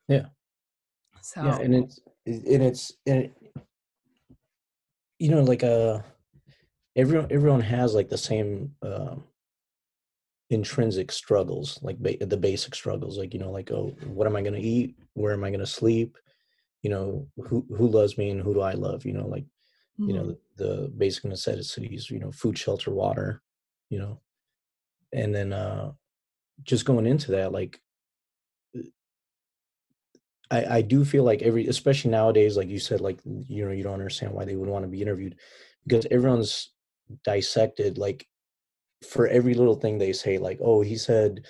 [0.08, 0.28] Yeah.
[1.22, 3.38] So yeah and it's and it's and it,
[5.20, 6.00] you know like uh
[6.96, 9.16] everyone everyone has like the same uh,
[10.50, 14.42] intrinsic struggles like ba- the basic struggles like you know like oh what am i
[14.42, 14.96] going to eat?
[15.14, 16.18] Where am i going to sleep?
[16.84, 19.06] You know who who loves me and who do i love?
[19.06, 19.46] You know like
[19.98, 20.32] you know mm-hmm.
[20.58, 23.42] the, the, basic necessities you know food shelter water
[23.90, 24.20] you know
[25.14, 25.92] and then uh
[26.64, 27.80] just going into that like
[28.78, 28.82] uh,
[30.50, 33.84] I, I do feel like every especially nowadays like you said like you know you
[33.84, 35.36] don't understand why they would want to be interviewed
[35.86, 36.72] because everyone's
[37.24, 38.28] dissected like
[39.08, 41.46] for every little thing they say like oh he said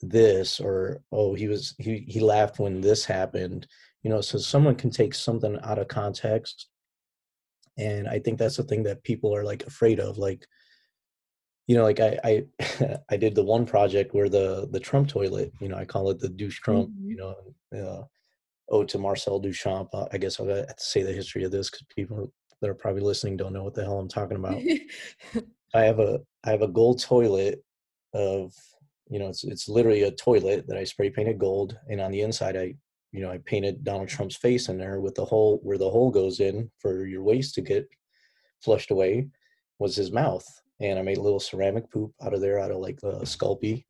[0.00, 3.66] this or oh he was he he laughed when this happened
[4.02, 6.68] you know so someone can take something out of context
[7.78, 10.46] and i think that's the thing that people are like afraid of like
[11.66, 12.44] you know like i i
[13.10, 16.18] i did the one project where the the trump toilet you know i call it
[16.18, 17.10] the douche trump mm-hmm.
[17.10, 17.34] you know
[17.78, 18.02] uh,
[18.70, 21.70] ode to marcel duchamp uh, i guess i'll have to say the history of this
[21.70, 24.60] because people that are probably listening don't know what the hell i'm talking about
[25.74, 27.62] i have a i have a gold toilet
[28.14, 28.52] of
[29.08, 32.20] you know it's it's literally a toilet that i spray painted gold and on the
[32.20, 32.74] inside i
[33.12, 36.10] you know, I painted Donald Trump's face in there with the hole where the hole
[36.10, 37.88] goes in for your waste to get
[38.62, 39.28] flushed away
[39.78, 40.46] was his mouth.
[40.80, 43.84] And I made a little ceramic poop out of there, out of like the Sculpey.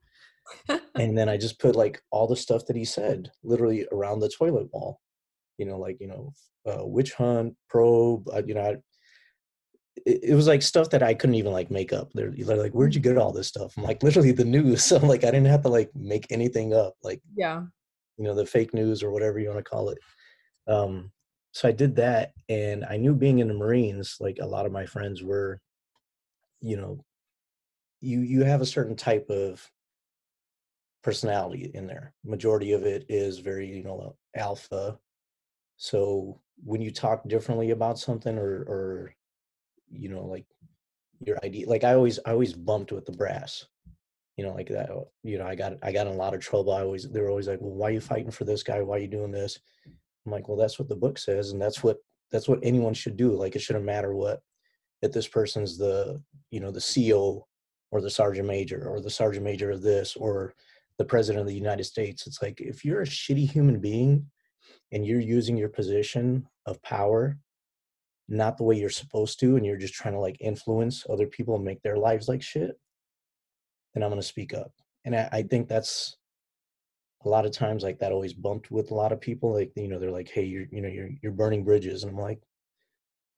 [0.95, 4.31] and then I just put like all the stuff that he said literally around the
[4.31, 5.01] toilet wall.
[5.59, 6.33] You know, like you know,
[6.67, 8.29] uh, witch hunt, probe.
[8.33, 8.77] Uh, you know, I,
[10.07, 12.11] it, it, was like stuff that I couldn't even like make up.
[12.15, 14.85] They're, they're like, "Where'd you get all this stuff?" I'm like, literally the news.
[14.89, 16.95] So I'm like, I didn't have to like make anything up.
[17.03, 17.65] Like, yeah,
[18.19, 19.99] you know, the fake news or whatever you want to call it.
[20.67, 21.11] Um,
[21.53, 24.73] so I did that, and I knew being in the Marines, like a lot of
[24.73, 25.61] my friends were,
[26.61, 27.05] you know,
[28.01, 29.69] you you have a certain type of
[31.03, 32.13] personality in there.
[32.25, 34.99] Majority of it is very, you know, alpha.
[35.77, 39.15] So when you talk differently about something or or
[39.91, 40.45] you know, like
[41.25, 43.67] your idea like I always I always bumped with the brass.
[44.39, 46.41] You know, like that, oh, you know, I got I got in a lot of
[46.41, 46.73] trouble.
[46.73, 48.81] I always they were always like, Well, why are you fighting for this guy?
[48.81, 49.59] Why are you doing this?
[50.25, 51.99] I'm like, Well, that's what the book says, and that's what
[52.31, 53.33] that's what anyone should do.
[53.33, 54.41] Like it shouldn't matter what
[55.03, 57.43] if this person's the you know the CEO
[57.91, 60.55] or the sergeant major or the sergeant major of this or
[60.99, 62.27] the president of the United States.
[62.27, 64.27] It's like if you're a shitty human being
[64.93, 67.39] and you're using your position of power
[68.29, 71.57] not the way you're supposed to and you're just trying to like influence other people
[71.57, 72.79] and make their lives like shit,
[73.95, 74.73] then I'm gonna speak up.
[75.05, 76.17] And I, I think that's
[77.25, 79.55] a lot of times like that always bumped with a lot of people.
[79.55, 82.03] Like, you know, they're like, hey, you're you know, you're you're burning bridges.
[82.03, 82.41] And I'm like,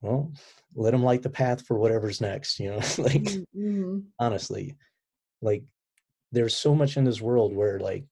[0.01, 0.31] well,
[0.75, 3.99] let them light the path for whatever's next, you know, like mm-hmm.
[4.19, 4.75] honestly.
[5.41, 5.63] Like
[6.31, 8.05] there's so much in this world where like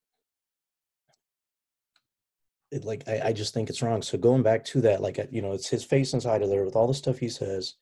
[2.70, 5.42] it, like I, I just think it's wrong so going back to that like you
[5.42, 7.74] know it's his face inside of there with all the stuff he says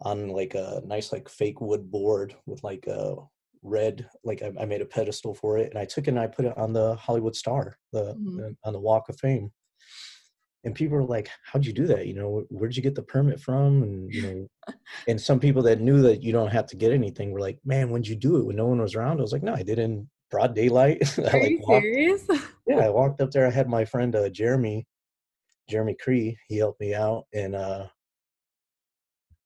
[0.00, 3.16] on like a nice like fake wood board with like a
[3.64, 6.26] red like I, I made a pedestal for it and i took it and i
[6.26, 8.36] put it on the hollywood star the, mm-hmm.
[8.36, 9.50] the on the walk of fame.
[10.64, 12.06] And people were like how'd you do that?
[12.06, 13.82] You know where'd you get the permit from?
[13.82, 14.74] And you know
[15.08, 17.90] and some people that knew that you don't have to get anything were like man
[17.90, 18.46] when'd you do it?
[18.46, 19.18] When no one was around?
[19.18, 21.18] I was like no i did in broad daylight.
[21.18, 22.26] Are like you walked, serious?
[22.66, 23.46] Yeah i walked up there.
[23.46, 24.86] I had my friend uh, jeremy
[25.68, 26.38] jeremy cree.
[26.48, 27.86] He helped me out and uh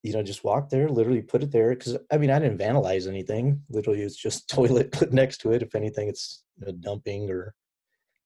[0.02, 3.08] you know just walked there literally put it there because i mean i didn't vandalize
[3.08, 7.30] anything literally it's just toilet put next to it if anything it's you know, dumping
[7.30, 7.54] or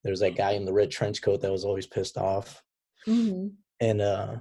[0.05, 2.63] there's that guy in the red trench coat that was always pissed off
[3.07, 3.49] Mm-hmm.
[3.81, 4.37] And uh,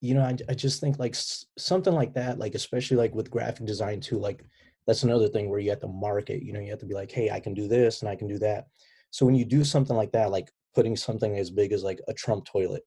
[0.00, 1.14] you know, I I just think like
[1.58, 4.44] something like that, like especially like with graphic design too, like
[4.86, 6.42] that's another thing where you have to market.
[6.42, 8.26] You know, you have to be like, hey, I can do this and I can
[8.26, 8.66] do that.
[9.10, 12.14] So when you do something like that, like putting something as big as like a
[12.14, 12.82] Trump toilet,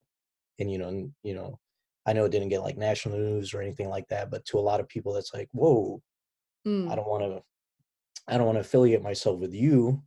[0.60, 1.60] and you know, and, you know,
[2.06, 4.62] I know it didn't get like national news or anything like that, but to a
[4.62, 6.02] lot of people, that's like, whoa,
[6.68, 6.90] mm.
[6.92, 7.44] I don't want to,
[8.28, 10.04] I don't want to affiliate myself with you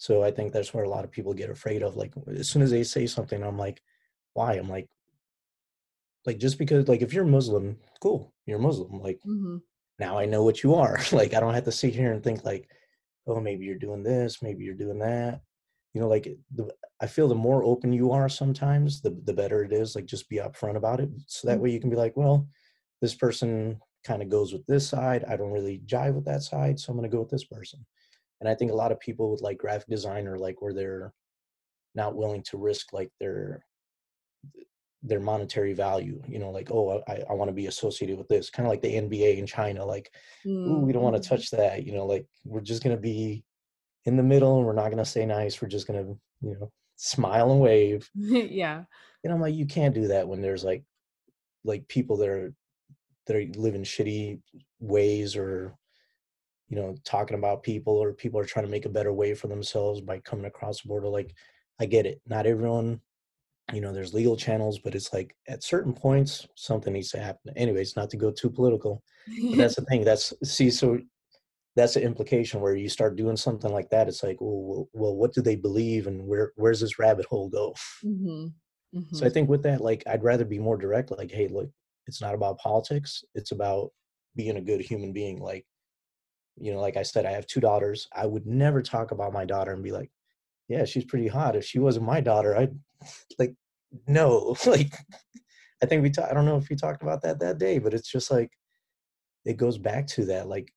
[0.00, 1.94] so I think that's where a lot of people get afraid of.
[1.94, 3.82] Like as soon as they say something, I'm like,
[4.32, 4.54] why?
[4.54, 4.88] I'm like,
[6.24, 9.02] like just because like if you're Muslim, cool, you're Muslim.
[9.02, 9.58] Like mm-hmm.
[9.98, 10.98] now I know what you are.
[11.12, 12.66] like I don't have to sit here and think like,
[13.26, 15.42] oh, maybe you're doing this, maybe you're doing that.
[15.94, 19.64] You know, like the, I feel the more open you are sometimes, the the better
[19.64, 19.94] it is.
[19.94, 21.64] Like just be upfront about it, so that mm-hmm.
[21.64, 22.46] way you can be like, well,
[23.00, 25.24] this person kind of goes with this side.
[25.28, 27.84] I don't really jive with that side, so I'm going to go with this person
[28.40, 31.12] and i think a lot of people with like graphic design or like where they're
[31.94, 33.64] not willing to risk like their
[35.02, 38.50] their monetary value you know like oh i, I want to be associated with this
[38.50, 40.10] kind of like the nba in china like
[40.46, 40.80] mm.
[40.80, 41.36] we don't want to mm-hmm.
[41.36, 43.44] touch that you know like we're just going to be
[44.04, 46.56] in the middle and we're not going to say nice we're just going to you
[46.58, 48.08] know smile and wave.
[48.14, 48.84] Yeah.
[49.22, 50.82] And i'm like you can't do that when there's like
[51.64, 52.54] like people that are
[53.26, 54.40] that are living shitty
[54.80, 55.74] ways or
[56.68, 59.48] you know talking about people or people are trying to make a better way for
[59.48, 61.08] themselves by coming across the border.
[61.08, 61.34] Like
[61.80, 62.20] i get it.
[62.26, 63.00] Not everyone
[63.72, 67.52] you know there's legal channels but it's like at certain points something needs to happen.
[67.56, 70.04] Anyways not to go too political but that's the thing.
[70.04, 70.98] That's see so
[71.76, 75.32] that's the implication where you start doing something like that it's like well, well what
[75.32, 78.46] do they believe and where where's this rabbit hole go mm-hmm.
[78.96, 79.16] Mm-hmm.
[79.16, 81.70] so i think with that like i'd rather be more direct like hey look
[82.06, 83.90] it's not about politics it's about
[84.36, 85.64] being a good human being like
[86.56, 89.44] you know like i said i have two daughters i would never talk about my
[89.44, 90.10] daughter and be like
[90.68, 92.76] yeah she's pretty hot if she wasn't my daughter i'd
[93.38, 93.54] like
[94.06, 94.92] no like
[95.82, 97.94] i think we ta- i don't know if we talked about that that day but
[97.94, 98.50] it's just like
[99.44, 100.72] it goes back to that like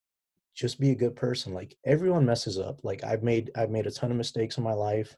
[0.54, 3.90] just be a good person like everyone messes up like i've made i've made a
[3.90, 5.16] ton of mistakes in my life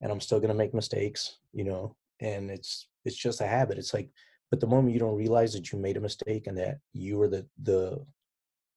[0.00, 3.78] and i'm still going to make mistakes you know and it's it's just a habit
[3.78, 4.10] it's like
[4.50, 7.28] but the moment you don't realize that you made a mistake and that you were
[7.28, 8.04] the the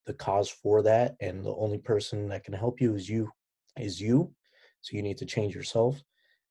[0.05, 3.29] the cause for that and the only person that can help you is you
[3.79, 4.31] is you
[4.81, 6.01] so you need to change yourself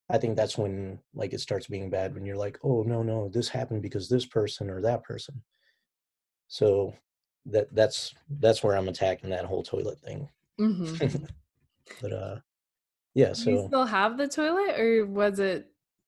[0.09, 3.29] i think that's when like it starts being bad when you're like oh no no
[3.29, 5.41] this happened because this person or that person.
[6.47, 6.93] So
[7.45, 10.27] that that's that's where i'm attacking that whole toilet thing
[10.59, 11.29] Mhm.
[12.01, 12.39] but uh
[13.13, 15.67] yeah, Do you still have the toilet or was it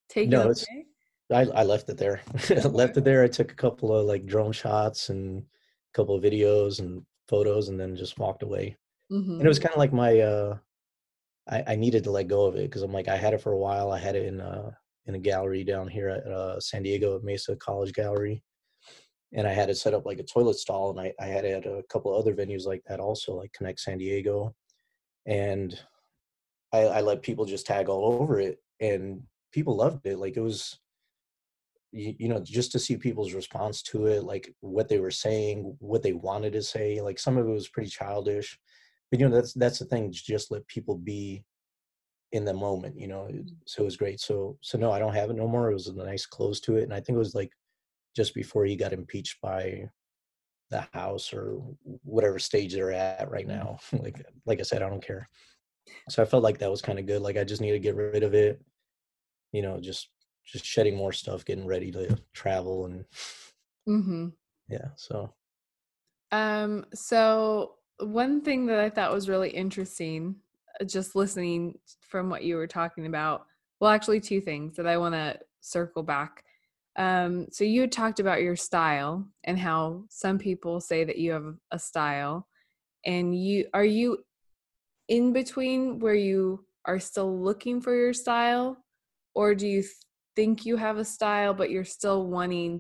[0.09, 0.85] taken no, away?
[1.31, 2.21] I I left it there.
[2.65, 3.23] Left it there.
[3.23, 7.69] I took a couple of like drone shots and a couple of videos and photos
[7.69, 8.75] and then just walked away.
[9.09, 10.57] And it was kind of like my uh
[11.49, 13.53] I, I needed to let go of it because I'm like I had it for
[13.53, 13.91] a while.
[13.93, 14.71] I had it in uh
[15.05, 18.43] in a gallery down here at uh, San Diego Mesa College Gallery,
[19.33, 21.65] and I had it set up like a toilet stall, and I I had it
[21.65, 24.55] at a couple of other venues like that also, like Connect San Diego,
[25.25, 25.77] and
[26.73, 30.17] I, I let people just tag all over it, and people loved it.
[30.17, 30.79] Like it was
[31.91, 35.75] you, you know just to see people's response to it, like what they were saying,
[35.79, 37.01] what they wanted to say.
[37.01, 38.57] Like some of it was pretty childish,
[39.11, 40.11] but you know that's that's the thing.
[40.11, 41.43] Just let people be
[42.33, 43.27] in the moment, you know.
[43.31, 43.47] Mm-hmm.
[43.65, 44.19] So it was great.
[44.19, 45.69] So so no, I don't have it no more.
[45.69, 47.51] It was a nice close to it, and I think it was like
[48.17, 49.89] just before he got impeached by
[50.71, 51.59] the House or
[52.03, 53.79] whatever stage they're at right now.
[53.93, 55.29] like like I said, I don't care.
[56.09, 57.21] So I felt like that was kind of good.
[57.23, 58.61] Like I just need to get rid of it.
[59.53, 60.09] You know, just
[60.45, 63.05] just shedding more stuff, getting ready to travel, and
[63.87, 64.37] Mhm.
[64.69, 64.89] yeah.
[64.95, 65.33] So
[66.31, 70.35] Um, so one thing that I thought was really interesting,
[70.79, 73.47] uh, just listening from what you were talking about,
[73.79, 76.43] well, actually, two things that I want to circle back.
[76.97, 81.55] Um, so you talked about your style and how some people say that you have
[81.71, 82.47] a style,
[83.05, 84.19] and you are you
[85.07, 88.77] in between where you are still looking for your style,
[89.35, 89.83] or do you
[90.37, 92.79] think you have a style but you're still wanting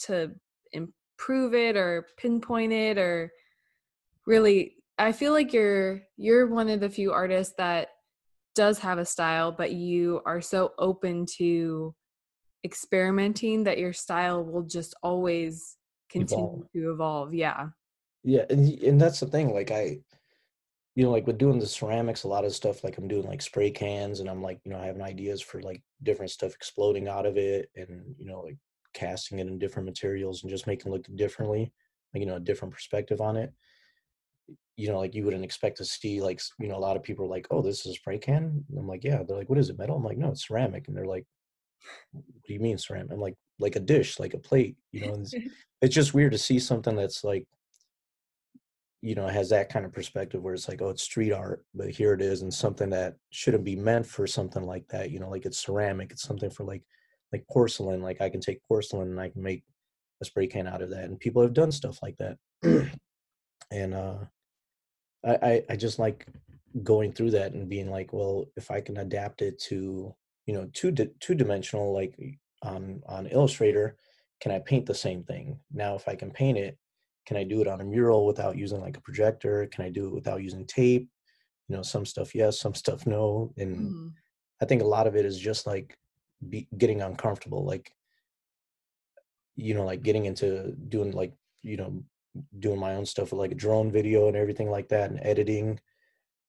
[0.00, 0.28] to
[0.72, 3.32] improve it or pinpoint it or
[4.26, 7.90] really i feel like you're you're one of the few artists that
[8.56, 11.94] does have a style but you are so open to
[12.64, 15.76] experimenting that your style will just always
[16.10, 16.72] continue evolve.
[16.72, 17.68] to evolve yeah
[18.24, 19.52] Yeah, and and that's the thing.
[19.52, 20.00] Like I,
[20.96, 22.82] you know, like with doing the ceramics, a lot of stuff.
[22.82, 25.60] Like I'm doing like spray cans, and I'm like, you know, i having ideas for
[25.60, 28.56] like different stuff exploding out of it, and you know, like
[28.94, 31.70] casting it in different materials and just making it look differently,
[32.14, 33.52] like you know, a different perspective on it.
[34.76, 37.26] You know, like you wouldn't expect to see like you know, a lot of people
[37.26, 38.64] are like, oh, this is a spray can.
[38.68, 39.22] And I'm like, yeah.
[39.22, 39.96] They're like, what is it, metal?
[39.96, 40.88] I'm like, no, it's ceramic.
[40.88, 41.26] And they're like,
[42.12, 43.12] what do you mean ceramic?
[43.12, 44.76] I'm like, like a dish, like a plate.
[44.92, 45.34] You know, it's,
[45.82, 47.46] it's just weird to see something that's like
[49.04, 51.90] you know has that kind of perspective where it's like oh it's street art but
[51.90, 55.28] here it is and something that shouldn't be meant for something like that you know
[55.28, 56.82] like it's ceramic it's something for like
[57.30, 59.62] like porcelain like i can take porcelain and i can make
[60.22, 62.38] a spray can out of that and people have done stuff like that
[63.70, 64.16] and uh
[65.22, 66.26] I, I i just like
[66.82, 70.14] going through that and being like well if i can adapt it to
[70.46, 72.14] you know two di- two dimensional like
[72.62, 73.96] on on illustrator
[74.40, 75.58] can i paint the same thing?
[75.72, 76.78] Now if i can paint it
[77.26, 79.66] can i do it on a mural without using like a projector?
[79.66, 81.08] Can i do it without using tape?
[81.68, 84.12] You know some stuff yes some stuff no and Mhm.
[84.60, 85.96] i think a lot of it is just like
[86.50, 87.90] be, getting uncomfortable like
[89.56, 92.02] you know like getting into doing like you know
[92.58, 95.78] doing my own stuff with like a drone video and everything like that and editing.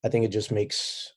[0.03, 1.13] I think it just makes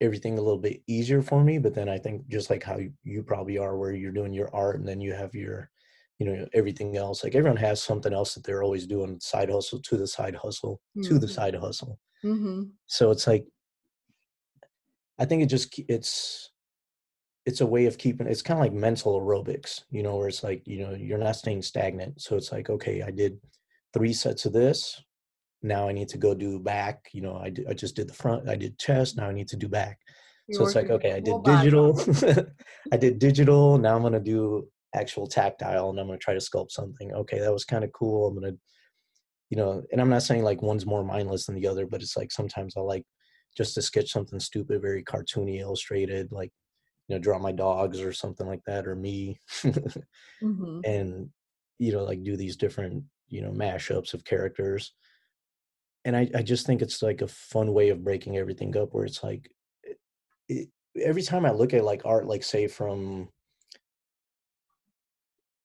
[0.00, 2.92] everything a little bit easier for me but then i think just like how you,
[3.04, 5.70] you probably are where you're doing your art and then you have your
[6.18, 9.80] you know everything else like everyone has something else that they're always doing side hustle
[9.82, 11.28] to the side hustle to the Mhm.
[11.28, 12.78] side hustle Mhm.
[12.86, 13.46] so it's like
[15.18, 16.50] i think it just it's
[17.46, 20.44] it's a way of keeping it's kind of like mental aerobics you know where it's
[20.44, 23.40] like you know you're not staying stagnant so it's like okay i did
[23.94, 25.02] three sets of this
[25.66, 28.14] now i need to go do back you know i, did, I just did the
[28.14, 29.98] front i did chest now i need to do back.
[30.48, 32.00] You're so it's like okay i did digital
[32.92, 36.34] i did digital now i'm going to do actual tactile and i'm going to try
[36.34, 37.12] to sculpt something.
[37.12, 38.58] Okay that was kind of cool i'm going to
[39.50, 42.16] you know and i'm not saying like one's more mindless than the other but it's
[42.16, 43.04] like sometimes i like
[43.56, 46.50] just to sketch something stupid very cartoony illustrated like
[47.08, 49.40] you know draw my dogs or something like that or me
[50.42, 50.80] Mhm.
[50.84, 51.28] and
[51.78, 54.92] you know like do these different you know mashups of characters
[56.06, 59.04] and i i just think it's like a fun way of breaking everything up where
[59.04, 59.50] it's like
[59.82, 59.98] it,
[60.48, 60.68] it,
[61.02, 63.28] every time i look at like art like say from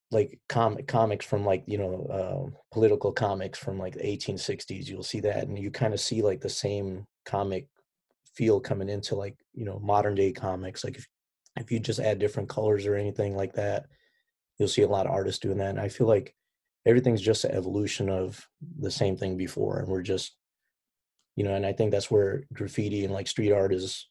[0.09, 5.03] like comic comics from like you know uh, political comics from like the 1860s you'll
[5.03, 7.67] see that and you kind of see like the same comic
[8.35, 11.07] feel coming into like you know modern day comics like if
[11.57, 13.85] if you just add different colors or anything like that
[14.57, 16.35] you'll see a lot of artists doing that and i feel like
[16.85, 18.47] everything's just an evolution of
[18.79, 20.35] the same thing before and we're just
[21.35, 24.07] you know and i think that's where graffiti and like street art is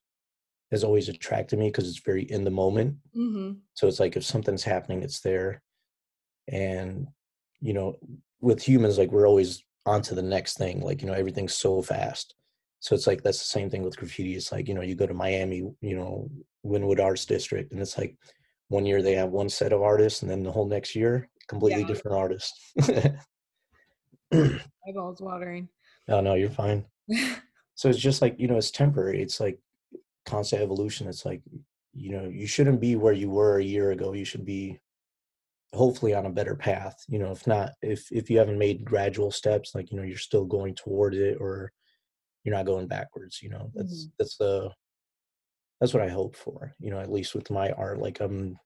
[0.70, 3.58] has always attracted me because it's very in the moment Mhm.
[3.74, 5.62] so it's like if something's happening it's there
[6.48, 7.06] and
[7.60, 7.96] you know
[8.40, 10.82] with humans like we're always on to the next thing.
[10.82, 12.34] Like, you know, everything's so fast.
[12.80, 14.34] So it's like that's the same thing with graffiti.
[14.34, 16.30] It's like, you know, you go to Miami, you know,
[16.64, 18.16] Wynwood Arts District, and it's like
[18.68, 21.82] one year they have one set of artists, and then the whole next year, completely
[21.82, 21.88] yeah.
[21.88, 22.72] different artists.
[24.32, 25.68] Eyeballs watering.
[26.08, 26.84] Oh no, you're fine.
[27.76, 29.22] so it's just like, you know, it's temporary.
[29.22, 29.60] It's like
[30.26, 31.06] constant evolution.
[31.06, 31.40] It's like,
[31.92, 34.12] you know, you shouldn't be where you were a year ago.
[34.12, 34.80] You should be
[35.72, 39.30] hopefully on a better path you know if not if if you haven't made gradual
[39.30, 41.70] steps like you know you're still going towards it or
[42.42, 44.10] you're not going backwards you know that's mm-hmm.
[44.18, 44.70] that's the
[45.80, 48.58] that's what i hope for you know at least with my art like i'm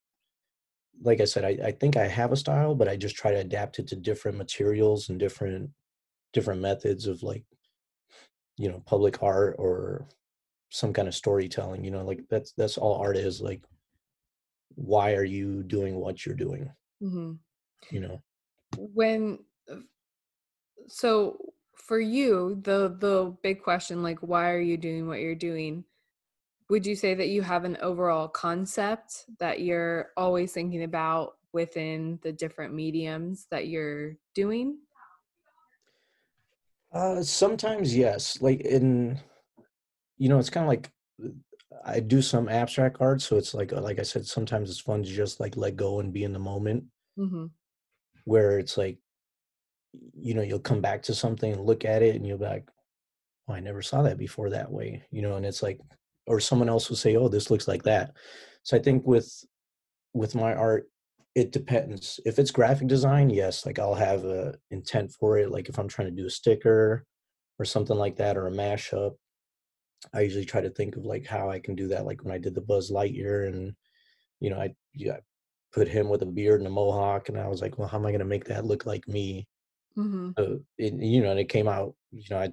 [1.03, 3.39] like i said I, I think i have a style but i just try to
[3.39, 5.71] adapt it to different materials and different
[6.33, 7.45] different methods of like
[8.57, 10.07] you know public art or
[10.71, 13.63] some kind of storytelling you know like that's that's all art is like
[14.77, 16.71] why are you doing what you're doing?
[17.03, 17.33] Mm-hmm.
[17.91, 18.23] you know?
[18.77, 19.39] When
[19.71, 19.77] uh,
[20.89, 21.39] so
[21.75, 25.85] for you the the big question like why are you doing what you're doing
[26.75, 32.19] would you say that you have an overall concept that you're always thinking about within
[32.25, 34.77] the different mediums that you're doing
[36.93, 39.17] uh sometimes yes like in
[40.19, 40.91] you know it's kind of like
[41.25, 41.29] uh,
[41.85, 45.09] I do some abstract art, so it's like like I said, sometimes it's fun to
[45.09, 46.85] just like let go and be in the moment.
[47.19, 47.47] Mm-hmm.
[48.25, 48.99] Where it's like,
[49.93, 52.69] you know, you'll come back to something and look at it, and you'll be like,
[53.49, 55.37] "Oh, I never saw that before that way," you know.
[55.37, 55.81] And it's like,
[56.27, 58.13] or someone else will say, "Oh, this looks like that."
[58.63, 59.31] So I think with
[60.15, 60.89] with my art,
[61.35, 62.21] it depends.
[62.25, 65.51] If it's graphic design, yes, like I'll have a intent for it.
[65.51, 67.05] Like if I'm trying to do a sticker
[67.59, 69.13] or something like that, or a mashup,
[70.13, 72.07] I usually try to think of like how I can do that.
[72.07, 73.75] Like when I did the Buzz Lightyear, and
[74.41, 75.19] you know, I yeah,
[75.73, 78.07] put him with a beard and a mohawk, and I was like, well, how am
[78.07, 79.47] I going to make that look like me?
[79.97, 80.31] Mm-hmm.
[80.39, 81.95] So it, you know, and it came out.
[82.13, 82.51] You know, I,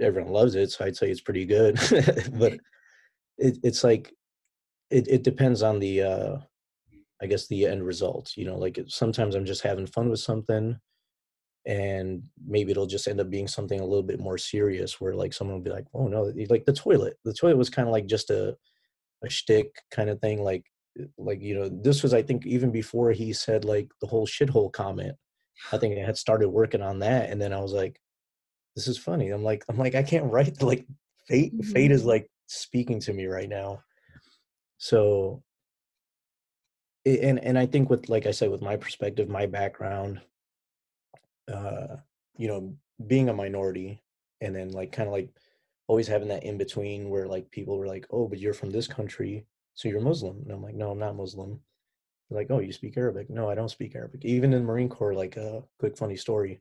[0.00, 1.78] everyone loves it, so I'd say it's pretty good.
[2.34, 2.58] but
[3.42, 4.12] it, it's like
[4.90, 6.36] it, it depends on the uh
[7.22, 8.32] I guess the end result.
[8.36, 10.78] You know, like sometimes I'm just having fun with something
[11.64, 15.32] and maybe it'll just end up being something a little bit more serious where like
[15.32, 18.06] someone will be like oh no like the toilet the toilet was kind of like
[18.06, 18.56] just a
[19.24, 20.64] a shtick kind of thing like
[21.00, 24.26] eh, like you know this was i think even before he said like the whole
[24.26, 25.14] shithole comment
[25.72, 28.00] i think i had started working on that and then i was like
[28.74, 30.84] this is funny i'm like i'm like i can't write like
[31.28, 32.08] fate fate is mm-hmm.
[32.10, 33.82] like speaking to me right now
[34.78, 35.42] so
[37.06, 40.20] and and i think with like i said with my perspective my background
[41.52, 41.96] uh,
[42.36, 42.74] you know,
[43.06, 44.02] being a minority
[44.40, 45.28] and then like kind of like
[45.86, 48.86] always having that in between where like people were like, oh, but you're from this
[48.86, 50.38] country, so you're Muslim.
[50.42, 51.60] And I'm like, no, I'm not Muslim.
[52.28, 53.28] They're like, oh, you speak Arabic?
[53.28, 54.24] No, I don't speak Arabic.
[54.24, 56.60] Even in Marine Corps, like a quick funny story.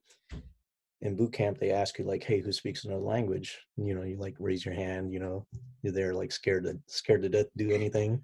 [1.02, 3.60] In boot camp, they ask you like, hey, who speaks another language?
[3.78, 5.12] And, you know, you like raise your hand.
[5.12, 5.47] You know,
[5.82, 8.22] you're there like scared to scared to death to do anything.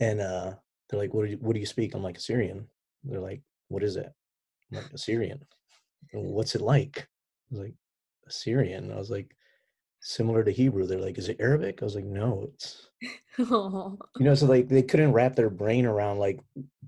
[0.00, 0.54] And uh,
[0.88, 1.94] they're like, what do you what do you speak?
[1.94, 2.66] I'm like Assyrian.
[3.04, 4.12] They're like, what is it?
[4.70, 5.40] I'm like Assyrian
[6.12, 6.98] what's it like?
[6.98, 7.04] I
[7.50, 7.74] was like,
[8.26, 8.92] Assyrian.
[8.92, 9.34] I was like,
[10.00, 10.86] similar to Hebrew.
[10.86, 11.78] They're like, is it Arabic?
[11.80, 12.88] I was like, no, it's,
[13.38, 16.40] you know, so like they couldn't wrap their brain around like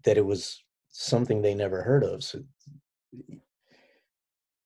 [0.05, 2.23] that it was something they never heard of.
[2.23, 2.41] So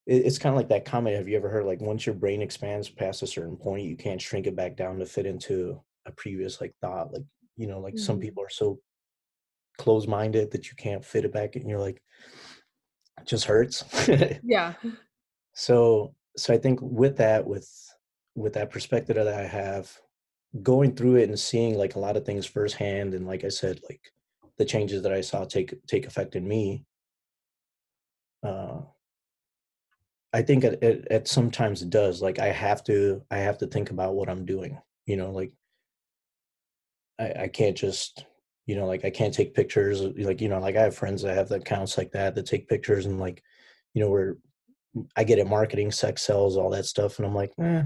[0.06, 1.16] it's kind of like that comment.
[1.16, 4.20] Have you ever heard like once your brain expands past a certain point, you can't
[4.20, 7.12] shrink it back down to fit into a previous like thought.
[7.12, 7.24] Like,
[7.56, 8.04] you know, like mm-hmm.
[8.04, 8.78] some people are so
[9.78, 12.02] close minded that you can't fit it back and you're like,
[13.20, 13.84] it just hurts.
[14.44, 14.74] yeah.
[15.54, 17.68] So so I think with that, with
[18.34, 19.90] with that perspective that I have,
[20.62, 23.80] going through it and seeing like a lot of things firsthand, and like I said,
[23.88, 24.00] like
[24.58, 26.84] the changes that I saw take take effect in me.
[28.42, 28.80] Uh,
[30.34, 32.20] I think it, sometimes does.
[32.20, 34.78] Like I have to I have to think about what I'm doing.
[35.06, 35.52] You know, like
[37.18, 38.26] I, I can't just
[38.66, 41.36] you know like i can't take pictures like you know like i have friends that
[41.36, 43.42] have the accounts like that that take pictures and like
[43.92, 44.36] you know where
[45.16, 47.82] i get it marketing sex sells all that stuff and i'm like eh,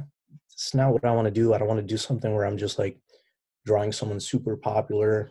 [0.52, 2.58] it's not what i want to do i don't want to do something where i'm
[2.58, 2.98] just like
[3.66, 5.30] drawing someone super popular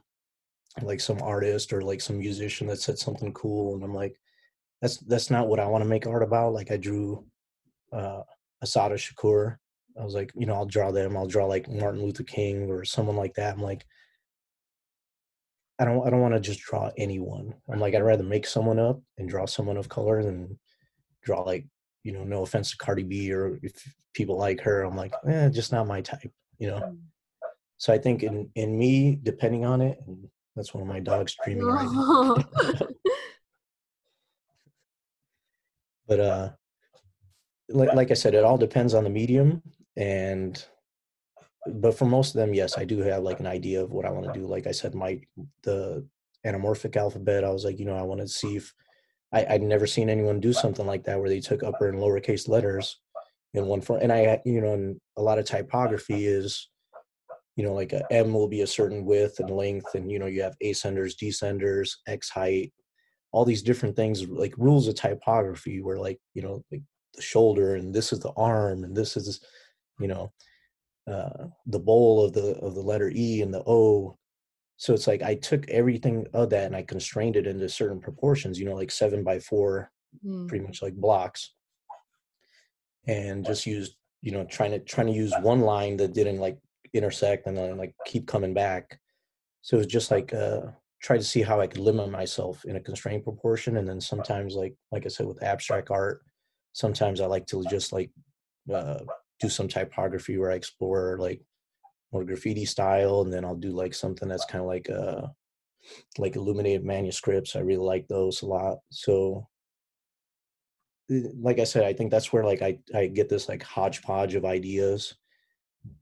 [0.84, 4.20] like some artist or like some musician that said something cool and i'm like
[4.82, 7.26] that's that's not what i want to make art about like i drew
[7.94, 8.22] uh
[8.62, 9.58] assata shakur
[10.00, 12.84] i was like you know i'll draw them i'll draw like martin luther king or
[12.84, 13.86] someone like that i'm like
[15.80, 17.54] I don't I don't want to just draw anyone.
[17.72, 20.58] I'm like I'd rather make someone up and draw someone of color than
[21.24, 21.68] draw like
[22.04, 23.74] you know no offense to Cardi B or if
[24.14, 24.84] people like her.
[24.84, 26.32] I'm like eh, just not my type.
[26.58, 26.80] You know.
[26.80, 26.98] Mm.
[27.78, 31.36] So I think in in me, depending on it, and that's one of my dogs
[31.44, 32.36] dreaming right now.
[36.08, 36.50] but uh,
[37.70, 39.62] like, like I said, it all depends on the medium
[39.96, 40.64] and
[41.74, 44.12] but for most of them, yes, I do have like an idea of what I
[44.12, 44.48] want to do.
[44.48, 45.20] Like I said, my
[45.64, 46.08] the
[46.46, 48.74] anamorphic alphabet, I was like, you know, I want to see if
[49.34, 52.48] I, I'd never seen anyone do something like that where they took upper and lowercase
[52.48, 53.00] letters
[53.54, 54.00] in one form.
[54.02, 56.70] And I, you know, and a lot of typography is,
[57.56, 60.28] you know, like a M will be a certain width and length, and you know,
[60.28, 62.72] you have ascenders, descenders, X height,
[63.32, 66.82] all these different things like rules of typography where like, you know, like
[67.14, 69.42] the shoulder and this is the arm and this is,
[70.00, 70.32] you know,
[71.12, 74.18] uh, the bowl of the of the letter E and the O.
[74.78, 78.60] So it's like I took everything of that and I constrained it into certain proportions,
[78.60, 79.92] you know, like seven by four,
[80.26, 80.48] mm.
[80.48, 81.54] pretty much like blocks,
[83.08, 86.60] and just used, you know, trying to trying to use one line that didn't like
[86.94, 89.00] intersect and then like keep coming back.
[89.62, 90.68] So it was just like uh
[91.02, 93.78] try to see how I could limit myself in a constrained proportion.
[93.78, 96.22] And then sometimes like like I said with abstract art,
[96.74, 98.12] sometimes I like to just like
[98.74, 99.00] uh,
[99.40, 101.42] do some typography where I explore like
[102.12, 105.28] more graffiti style, and then I'll do like something that's kind of like uh
[106.18, 107.56] like illuminated manuscripts.
[107.56, 108.80] I really like those a lot.
[108.90, 109.48] So
[111.12, 114.36] eh, like I said, I think that's where like I, I get this like hodgepodge
[114.36, 115.16] of ideas.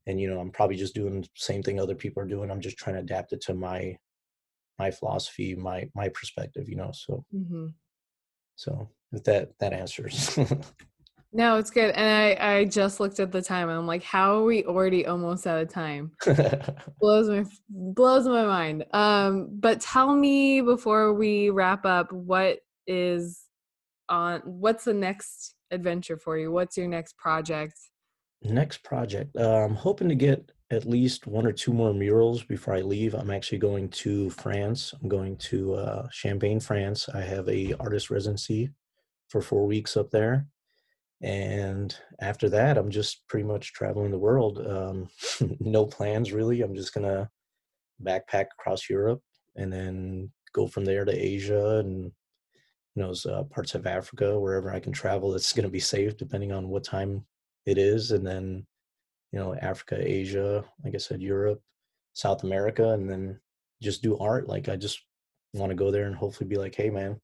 [0.07, 2.49] And you know, I'm probably just doing the same thing other people are doing.
[2.49, 3.97] I'm just trying to adapt it to my
[4.79, 6.91] my philosophy, my my perspective, you know.
[6.93, 7.67] So mm-hmm.
[8.55, 10.37] so if that that answers.
[11.37, 11.93] No, it's good.
[11.95, 15.05] And I, I just looked at the time and I'm like, how are we already
[15.05, 16.11] almost out of time?
[17.01, 18.85] blows my blows my mind.
[18.93, 23.43] Um, but tell me before we wrap up, what is
[24.07, 26.53] on what's the next adventure for you?
[26.53, 27.75] What's your next project?
[28.41, 29.35] Next project.
[29.35, 33.13] Uh, I'm hoping to get at least one or two more murals before I leave.
[33.13, 34.93] I'm actually going to France.
[35.01, 37.07] I'm going to uh, Champagne, France.
[37.13, 38.71] I have a artist residency
[39.29, 40.47] for four weeks up there
[41.21, 45.07] and after that i'm just pretty much traveling the world um,
[45.59, 47.29] no plans really i'm just gonna
[48.03, 49.21] backpack across europe
[49.55, 52.11] and then go from there to asia and
[52.95, 56.51] you know uh, parts of africa wherever i can travel going to be safe depending
[56.51, 57.25] on what time
[57.65, 58.65] it is and then
[59.31, 61.61] you know africa asia like i said europe
[62.13, 63.39] south america and then
[63.81, 64.99] just do art like i just
[65.53, 67.19] want to go there and hopefully be like hey man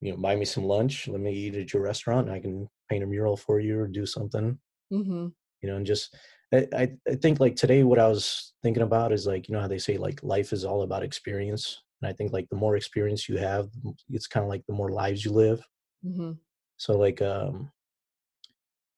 [0.00, 2.68] you know buy me some lunch let me eat at your restaurant and i can
[2.90, 4.58] paint a mural for you or do something
[4.92, 5.26] mm-hmm.
[5.62, 6.14] you know and just
[6.54, 9.68] I, I think like today what i was thinking about is like you know how
[9.68, 13.28] they say like life is all about experience and i think like the more experience
[13.28, 13.68] you have
[14.10, 15.60] it's kind of like the more lives you live
[16.04, 16.32] mm-hmm.
[16.76, 17.70] so like um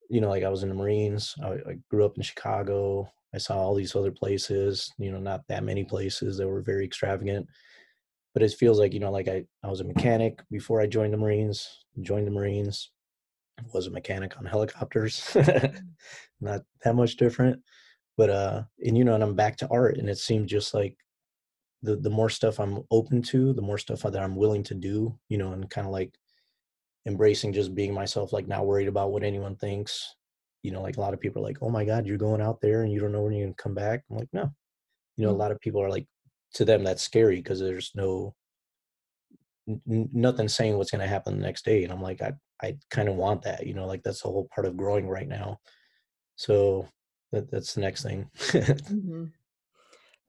[0.08, 3.38] you know like i was in the marines I, I grew up in chicago i
[3.38, 7.46] saw all these other places you know not that many places that were very extravagant
[8.34, 11.12] but it feels like you know like i i was a mechanic before i joined
[11.12, 12.90] the marines joined the marines
[13.72, 15.36] was a mechanic on helicopters.
[16.40, 16.50] Mm.
[16.52, 17.60] Not that much different.
[18.16, 20.96] But uh and you know, and I'm back to art and it seemed just like
[21.82, 25.18] the the more stuff I'm open to, the more stuff that I'm willing to do,
[25.28, 26.14] you know, and kind of like
[27.08, 30.14] embracing just being myself, like not worried about what anyone thinks.
[30.62, 32.60] You know, like a lot of people are like, Oh my God, you're going out
[32.60, 34.04] there and you don't know when you're gonna come back.
[34.10, 34.52] I'm like, no.
[35.16, 35.38] You know, a mm.
[35.38, 36.06] lot of people are like
[36.54, 38.34] to them that's scary because there's no
[39.68, 42.32] n- nothing saying what's going to happen the next day and i'm like i
[42.62, 45.28] i kind of want that you know like that's the whole part of growing right
[45.28, 45.58] now
[46.36, 46.88] so
[47.32, 49.24] that that's the next thing mm-hmm.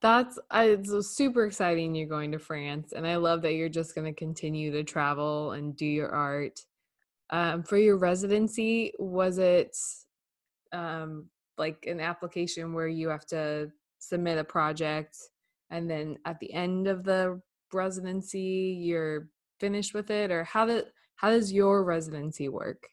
[0.01, 4.05] That's it's super exciting you're going to france and i love that you're just going
[4.05, 6.61] to continue to travel and do your art.
[7.31, 9.77] Um, for your residency was it
[10.71, 11.27] um,
[11.59, 15.15] like an application where you have to submit a project
[15.69, 17.39] and then at the end of the
[17.71, 19.29] residency you're
[19.59, 20.85] finished with it or how did
[21.17, 22.89] how does your residency work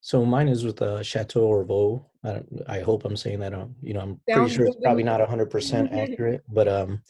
[0.00, 2.04] so mine is with uh, Chateau Orvaux.
[2.24, 3.54] I, I hope I'm saying that.
[3.54, 7.02] Um, you know, I'm pretty sure it's probably not 100% accurate, but um,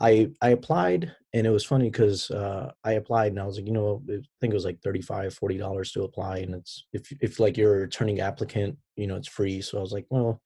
[0.00, 3.66] I I applied and it was funny because uh, I applied and I was like,
[3.66, 7.12] you know, I think it was like 35 40 dollars to apply, and it's if
[7.20, 9.60] if like you're a returning applicant, you know, it's free.
[9.60, 10.40] So I was like, well,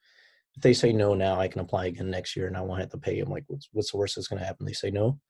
[0.57, 2.91] if they say no now, I can apply again next year, and I won't have
[2.91, 3.21] to pay.
[3.21, 4.67] I'm like, what's what's the worst that's going to happen?
[4.67, 5.21] They say no.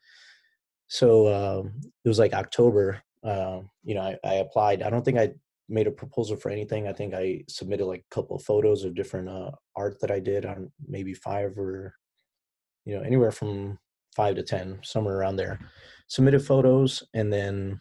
[0.87, 1.73] So um,
[2.05, 3.03] it was like October.
[3.23, 4.83] Uh, you know, I, I, applied.
[4.83, 5.33] I don't think I
[5.69, 6.87] made a proposal for anything.
[6.87, 10.21] I think I submitted like a couple of photos of different uh, art that I
[10.21, 11.95] did on maybe five or,
[12.85, 13.79] you know, anywhere from
[14.15, 15.59] five to ten, somewhere around there.
[16.09, 17.81] Submitted photos and then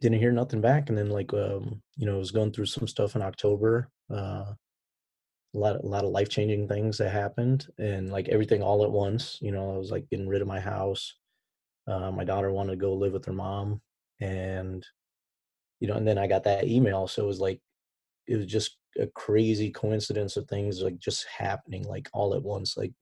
[0.00, 0.88] didn't hear nothing back.
[0.88, 3.90] And then like, um, you know, I was going through some stuff in October.
[4.10, 4.52] Uh,
[5.54, 8.90] a lot, a lot of life changing things that happened, and like everything all at
[8.90, 9.38] once.
[9.40, 11.14] You know, I was like getting rid of my house
[11.88, 13.80] uh, my daughter wanted to go live with her mom,
[14.20, 14.86] and
[15.80, 17.60] you know, and then I got that email, so it was like
[18.26, 22.76] it was just a crazy coincidence of things like just happening like all at once
[22.76, 22.92] like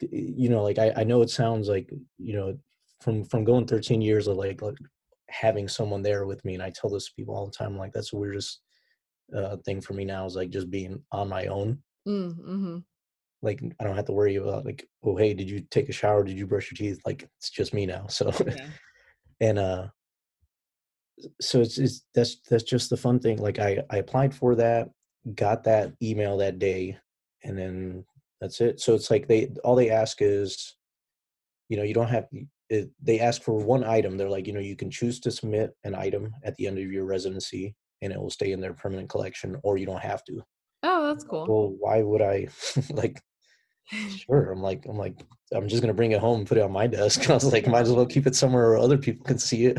[0.00, 2.58] you know like i, I know it sounds like you know
[3.00, 4.76] from from going 13 years of like, like
[5.28, 7.92] having someone there with me and i tell this to people all the time like
[7.92, 8.60] that's the weirdest
[9.36, 12.78] uh, thing for me now is like just being on my own Mm, mm-hmm.
[13.42, 16.24] like i don't have to worry about like oh hey did you take a shower
[16.24, 18.66] did you brush your teeth like it's just me now so Yeah.
[19.40, 19.88] and uh
[21.40, 24.88] so it's, it's that's that's just the fun thing like i i applied for that
[25.34, 26.96] got that email that day
[27.44, 28.04] and then
[28.40, 28.80] that's it.
[28.80, 30.76] So it's like they all they ask is
[31.68, 32.26] you know you don't have
[32.68, 34.16] it, they ask for one item.
[34.16, 36.90] They're like you know you can choose to submit an item at the end of
[36.90, 40.42] your residency and it will stay in their permanent collection or you don't have to.
[40.82, 41.46] Oh, that's cool.
[41.46, 42.48] well why would i?
[42.90, 43.20] Like
[44.08, 45.20] sure i'm like i'm like
[45.52, 47.28] i'm just gonna bring it home and put it on my desk.
[47.30, 49.78] I was like might as well keep it somewhere where other people can see it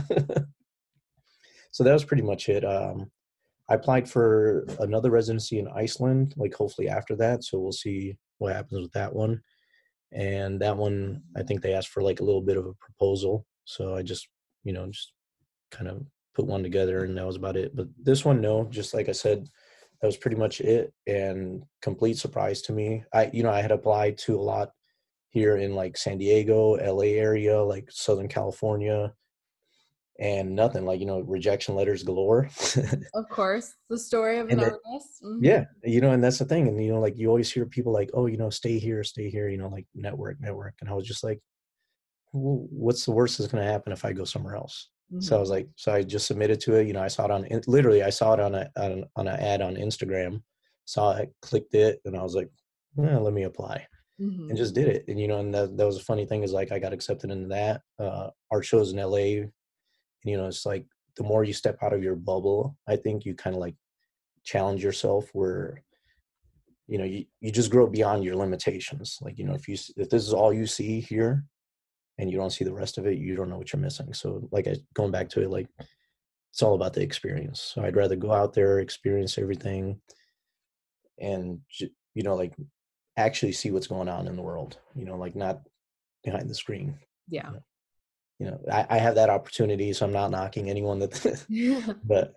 [1.72, 3.10] so that was pretty much it um
[3.70, 8.54] i applied for another residency in iceland like hopefully after that so we'll see what
[8.54, 9.40] happens with that one.
[10.12, 13.46] And that one i think they asked for like a little bit of a proposal
[13.64, 14.28] so i just
[14.64, 15.14] you know just
[15.72, 16.04] kind of
[16.36, 17.76] put one together and that was about it.
[17.76, 19.48] But this one no just like i said
[20.02, 23.04] that was pretty much it and complete surprise to me.
[23.14, 24.72] I you know i had applied to a lot
[25.30, 29.14] here in like san diego la area like southern california
[30.22, 32.48] and nothing like you know rejection letters galore
[33.20, 35.24] Of course, the story of an artist.
[35.24, 35.40] Mhm.
[35.42, 37.92] yeah you know and that's the thing and you know like you always hear people
[37.92, 40.94] like oh you know stay here stay here you know like network network and i
[40.94, 41.40] was just like
[42.34, 45.38] well, what's the worst that's going to happen if i go somewhere else so i
[45.38, 45.42] Mhm.
[45.42, 48.02] was like so i just submitted to it you know i saw it on literally
[48.04, 50.42] i saw it on a on, on an ad on instagram
[50.86, 52.50] saw it clicked it and i was like
[52.98, 53.78] yeah, let me apply
[54.22, 54.50] Mhm.
[54.50, 56.54] and just did it and you know and that, that was a funny thing is
[56.54, 59.24] like i got accepted into that uh art shows in la
[60.24, 60.86] you know it's like
[61.18, 63.76] the more you step out of your bubble i think you kind of like
[64.44, 65.84] challenge yourself where
[66.88, 69.18] you know you, you just grow beyond your limitations.
[69.22, 71.46] Like you know if you if this is all you see here
[72.18, 74.14] and you don't see the rest of it you don't know what you're missing.
[74.14, 77.62] So like I, going back to it like it's all about the experience.
[77.62, 80.02] So i'd rather go out there experience everything
[81.20, 82.54] and you know like
[83.16, 85.62] actually see what's going on in the world you know like not
[86.24, 86.98] behind the screen.
[87.30, 87.48] Yeah.
[87.48, 87.64] you know
[88.72, 91.94] i, I have that opportunity so i'm not knocking anyone that Yeah.
[92.04, 92.36] but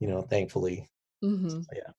[0.00, 0.88] you know thankfully
[1.22, 1.90] hmm yeah.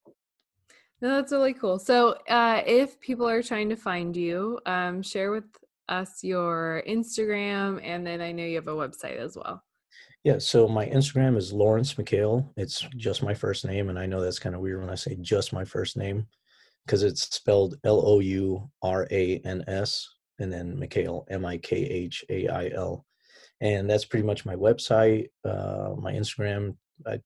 [1.01, 1.77] No, that's really cool.
[1.77, 5.43] So, uh, if people are trying to find you, um, share with
[5.89, 9.61] us your Instagram, and then I know you have a website as well.
[10.23, 12.51] Yeah, so my Instagram is Lourans Mikhail.
[12.57, 15.15] It's just my first name, and I know that's kind of weird when I say
[15.21, 16.25] just my first name
[16.85, 20.07] because it's spelled L O U R A N S
[20.39, 23.05] and then Mikhail M I K H A I L,
[23.61, 25.27] and that's pretty much my website.
[25.43, 26.75] Uh, my Instagram,
[27.07, 27.19] I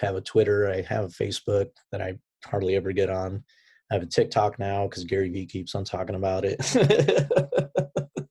[0.00, 3.42] have a Twitter, I have a Facebook that I hardly ever get on.
[3.90, 6.58] I have a TikTok now because Gary Vee keeps on talking about it.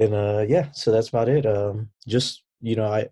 [0.00, 3.04] and uh yeah so that's about it um just you know i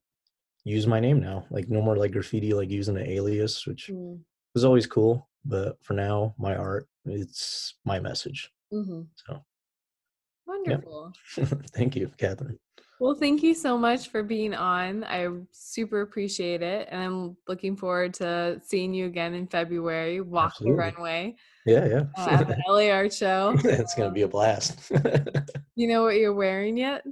[0.64, 4.20] use my name now like no more like graffiti like using an alias which Mm,
[4.54, 9.02] was always cool but for now my art it's my message Mm-hmm.
[9.14, 9.44] so
[10.46, 11.12] Wonderful.
[11.74, 12.58] thank you catherine
[12.98, 15.04] Well, thank you so much for being on.
[15.04, 16.88] I super appreciate it.
[16.90, 20.20] And I'm looking forward to seeing you again in February.
[20.22, 20.72] Walk Absolutely.
[20.72, 21.36] the runway
[21.66, 23.54] yeah yeah uh, at the LA Art Show.
[23.64, 24.92] it's gonna be a blast
[25.74, 27.02] You know what you're wearing yet?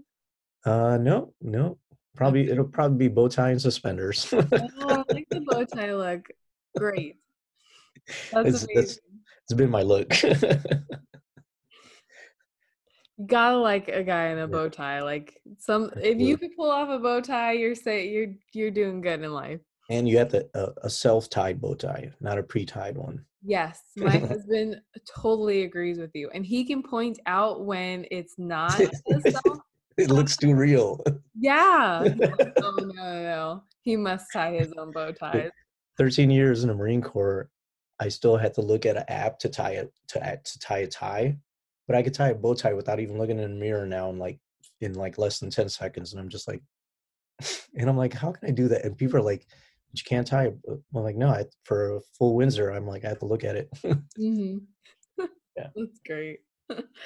[0.64, 1.76] uh no no
[2.16, 4.46] probably it'll probably be bow tie and suspenders Oh,
[4.88, 6.28] I like the bow tie look.
[6.78, 7.16] Great.
[8.32, 8.74] That's It's- amazing.
[8.76, 8.98] that's-
[9.46, 10.10] it's been my look
[13.26, 15.02] gotta like a guy in a bow tie.
[15.02, 19.00] Like some, if you could pull off a bow tie, you're say you're you're doing
[19.00, 19.60] good in life.
[19.90, 24.16] and you have to uh, a self-tied bow tie not a pre-tied one Yes, my
[24.28, 28.80] husband totally agrees with you, and he can point out when it's not.
[29.96, 31.04] it looks too real
[31.38, 32.02] yeah.
[32.62, 33.62] Oh no, no, no.
[33.82, 35.50] He must tie his own bow ties.
[35.98, 37.50] 13 years in the Marine Corps,
[38.00, 40.86] I still had to look at an app to tie it to to tie a
[40.86, 41.36] tie,
[41.86, 44.18] but I could tie a bow tie without even looking in the mirror now in
[44.18, 44.38] like
[44.80, 46.60] in like less than 10 seconds, and I'm just like,
[47.76, 48.84] and I'm like, how can I do that?
[48.84, 49.46] And people are like,
[49.90, 50.46] but you can't tie.
[50.46, 53.44] it." I'm like, no, I, for a full Windsor, I'm like, I have to look
[53.44, 53.68] at it.
[54.16, 54.58] hmm
[55.56, 55.68] Yeah.
[55.76, 56.40] That's great.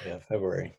[0.05, 0.77] yeah, February.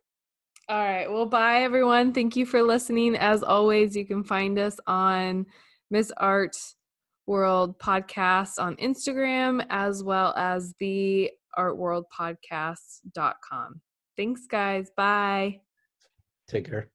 [0.69, 1.11] All right.
[1.11, 2.13] Well, bye everyone.
[2.13, 3.17] Thank you for listening.
[3.17, 5.47] As always, you can find us on
[5.91, 6.57] Miss Art
[7.27, 13.81] World Podcast on Instagram as well as the artworldpodcast.com.
[14.21, 14.91] Thanks, guys.
[14.91, 15.62] Bye.
[16.47, 16.91] Take care.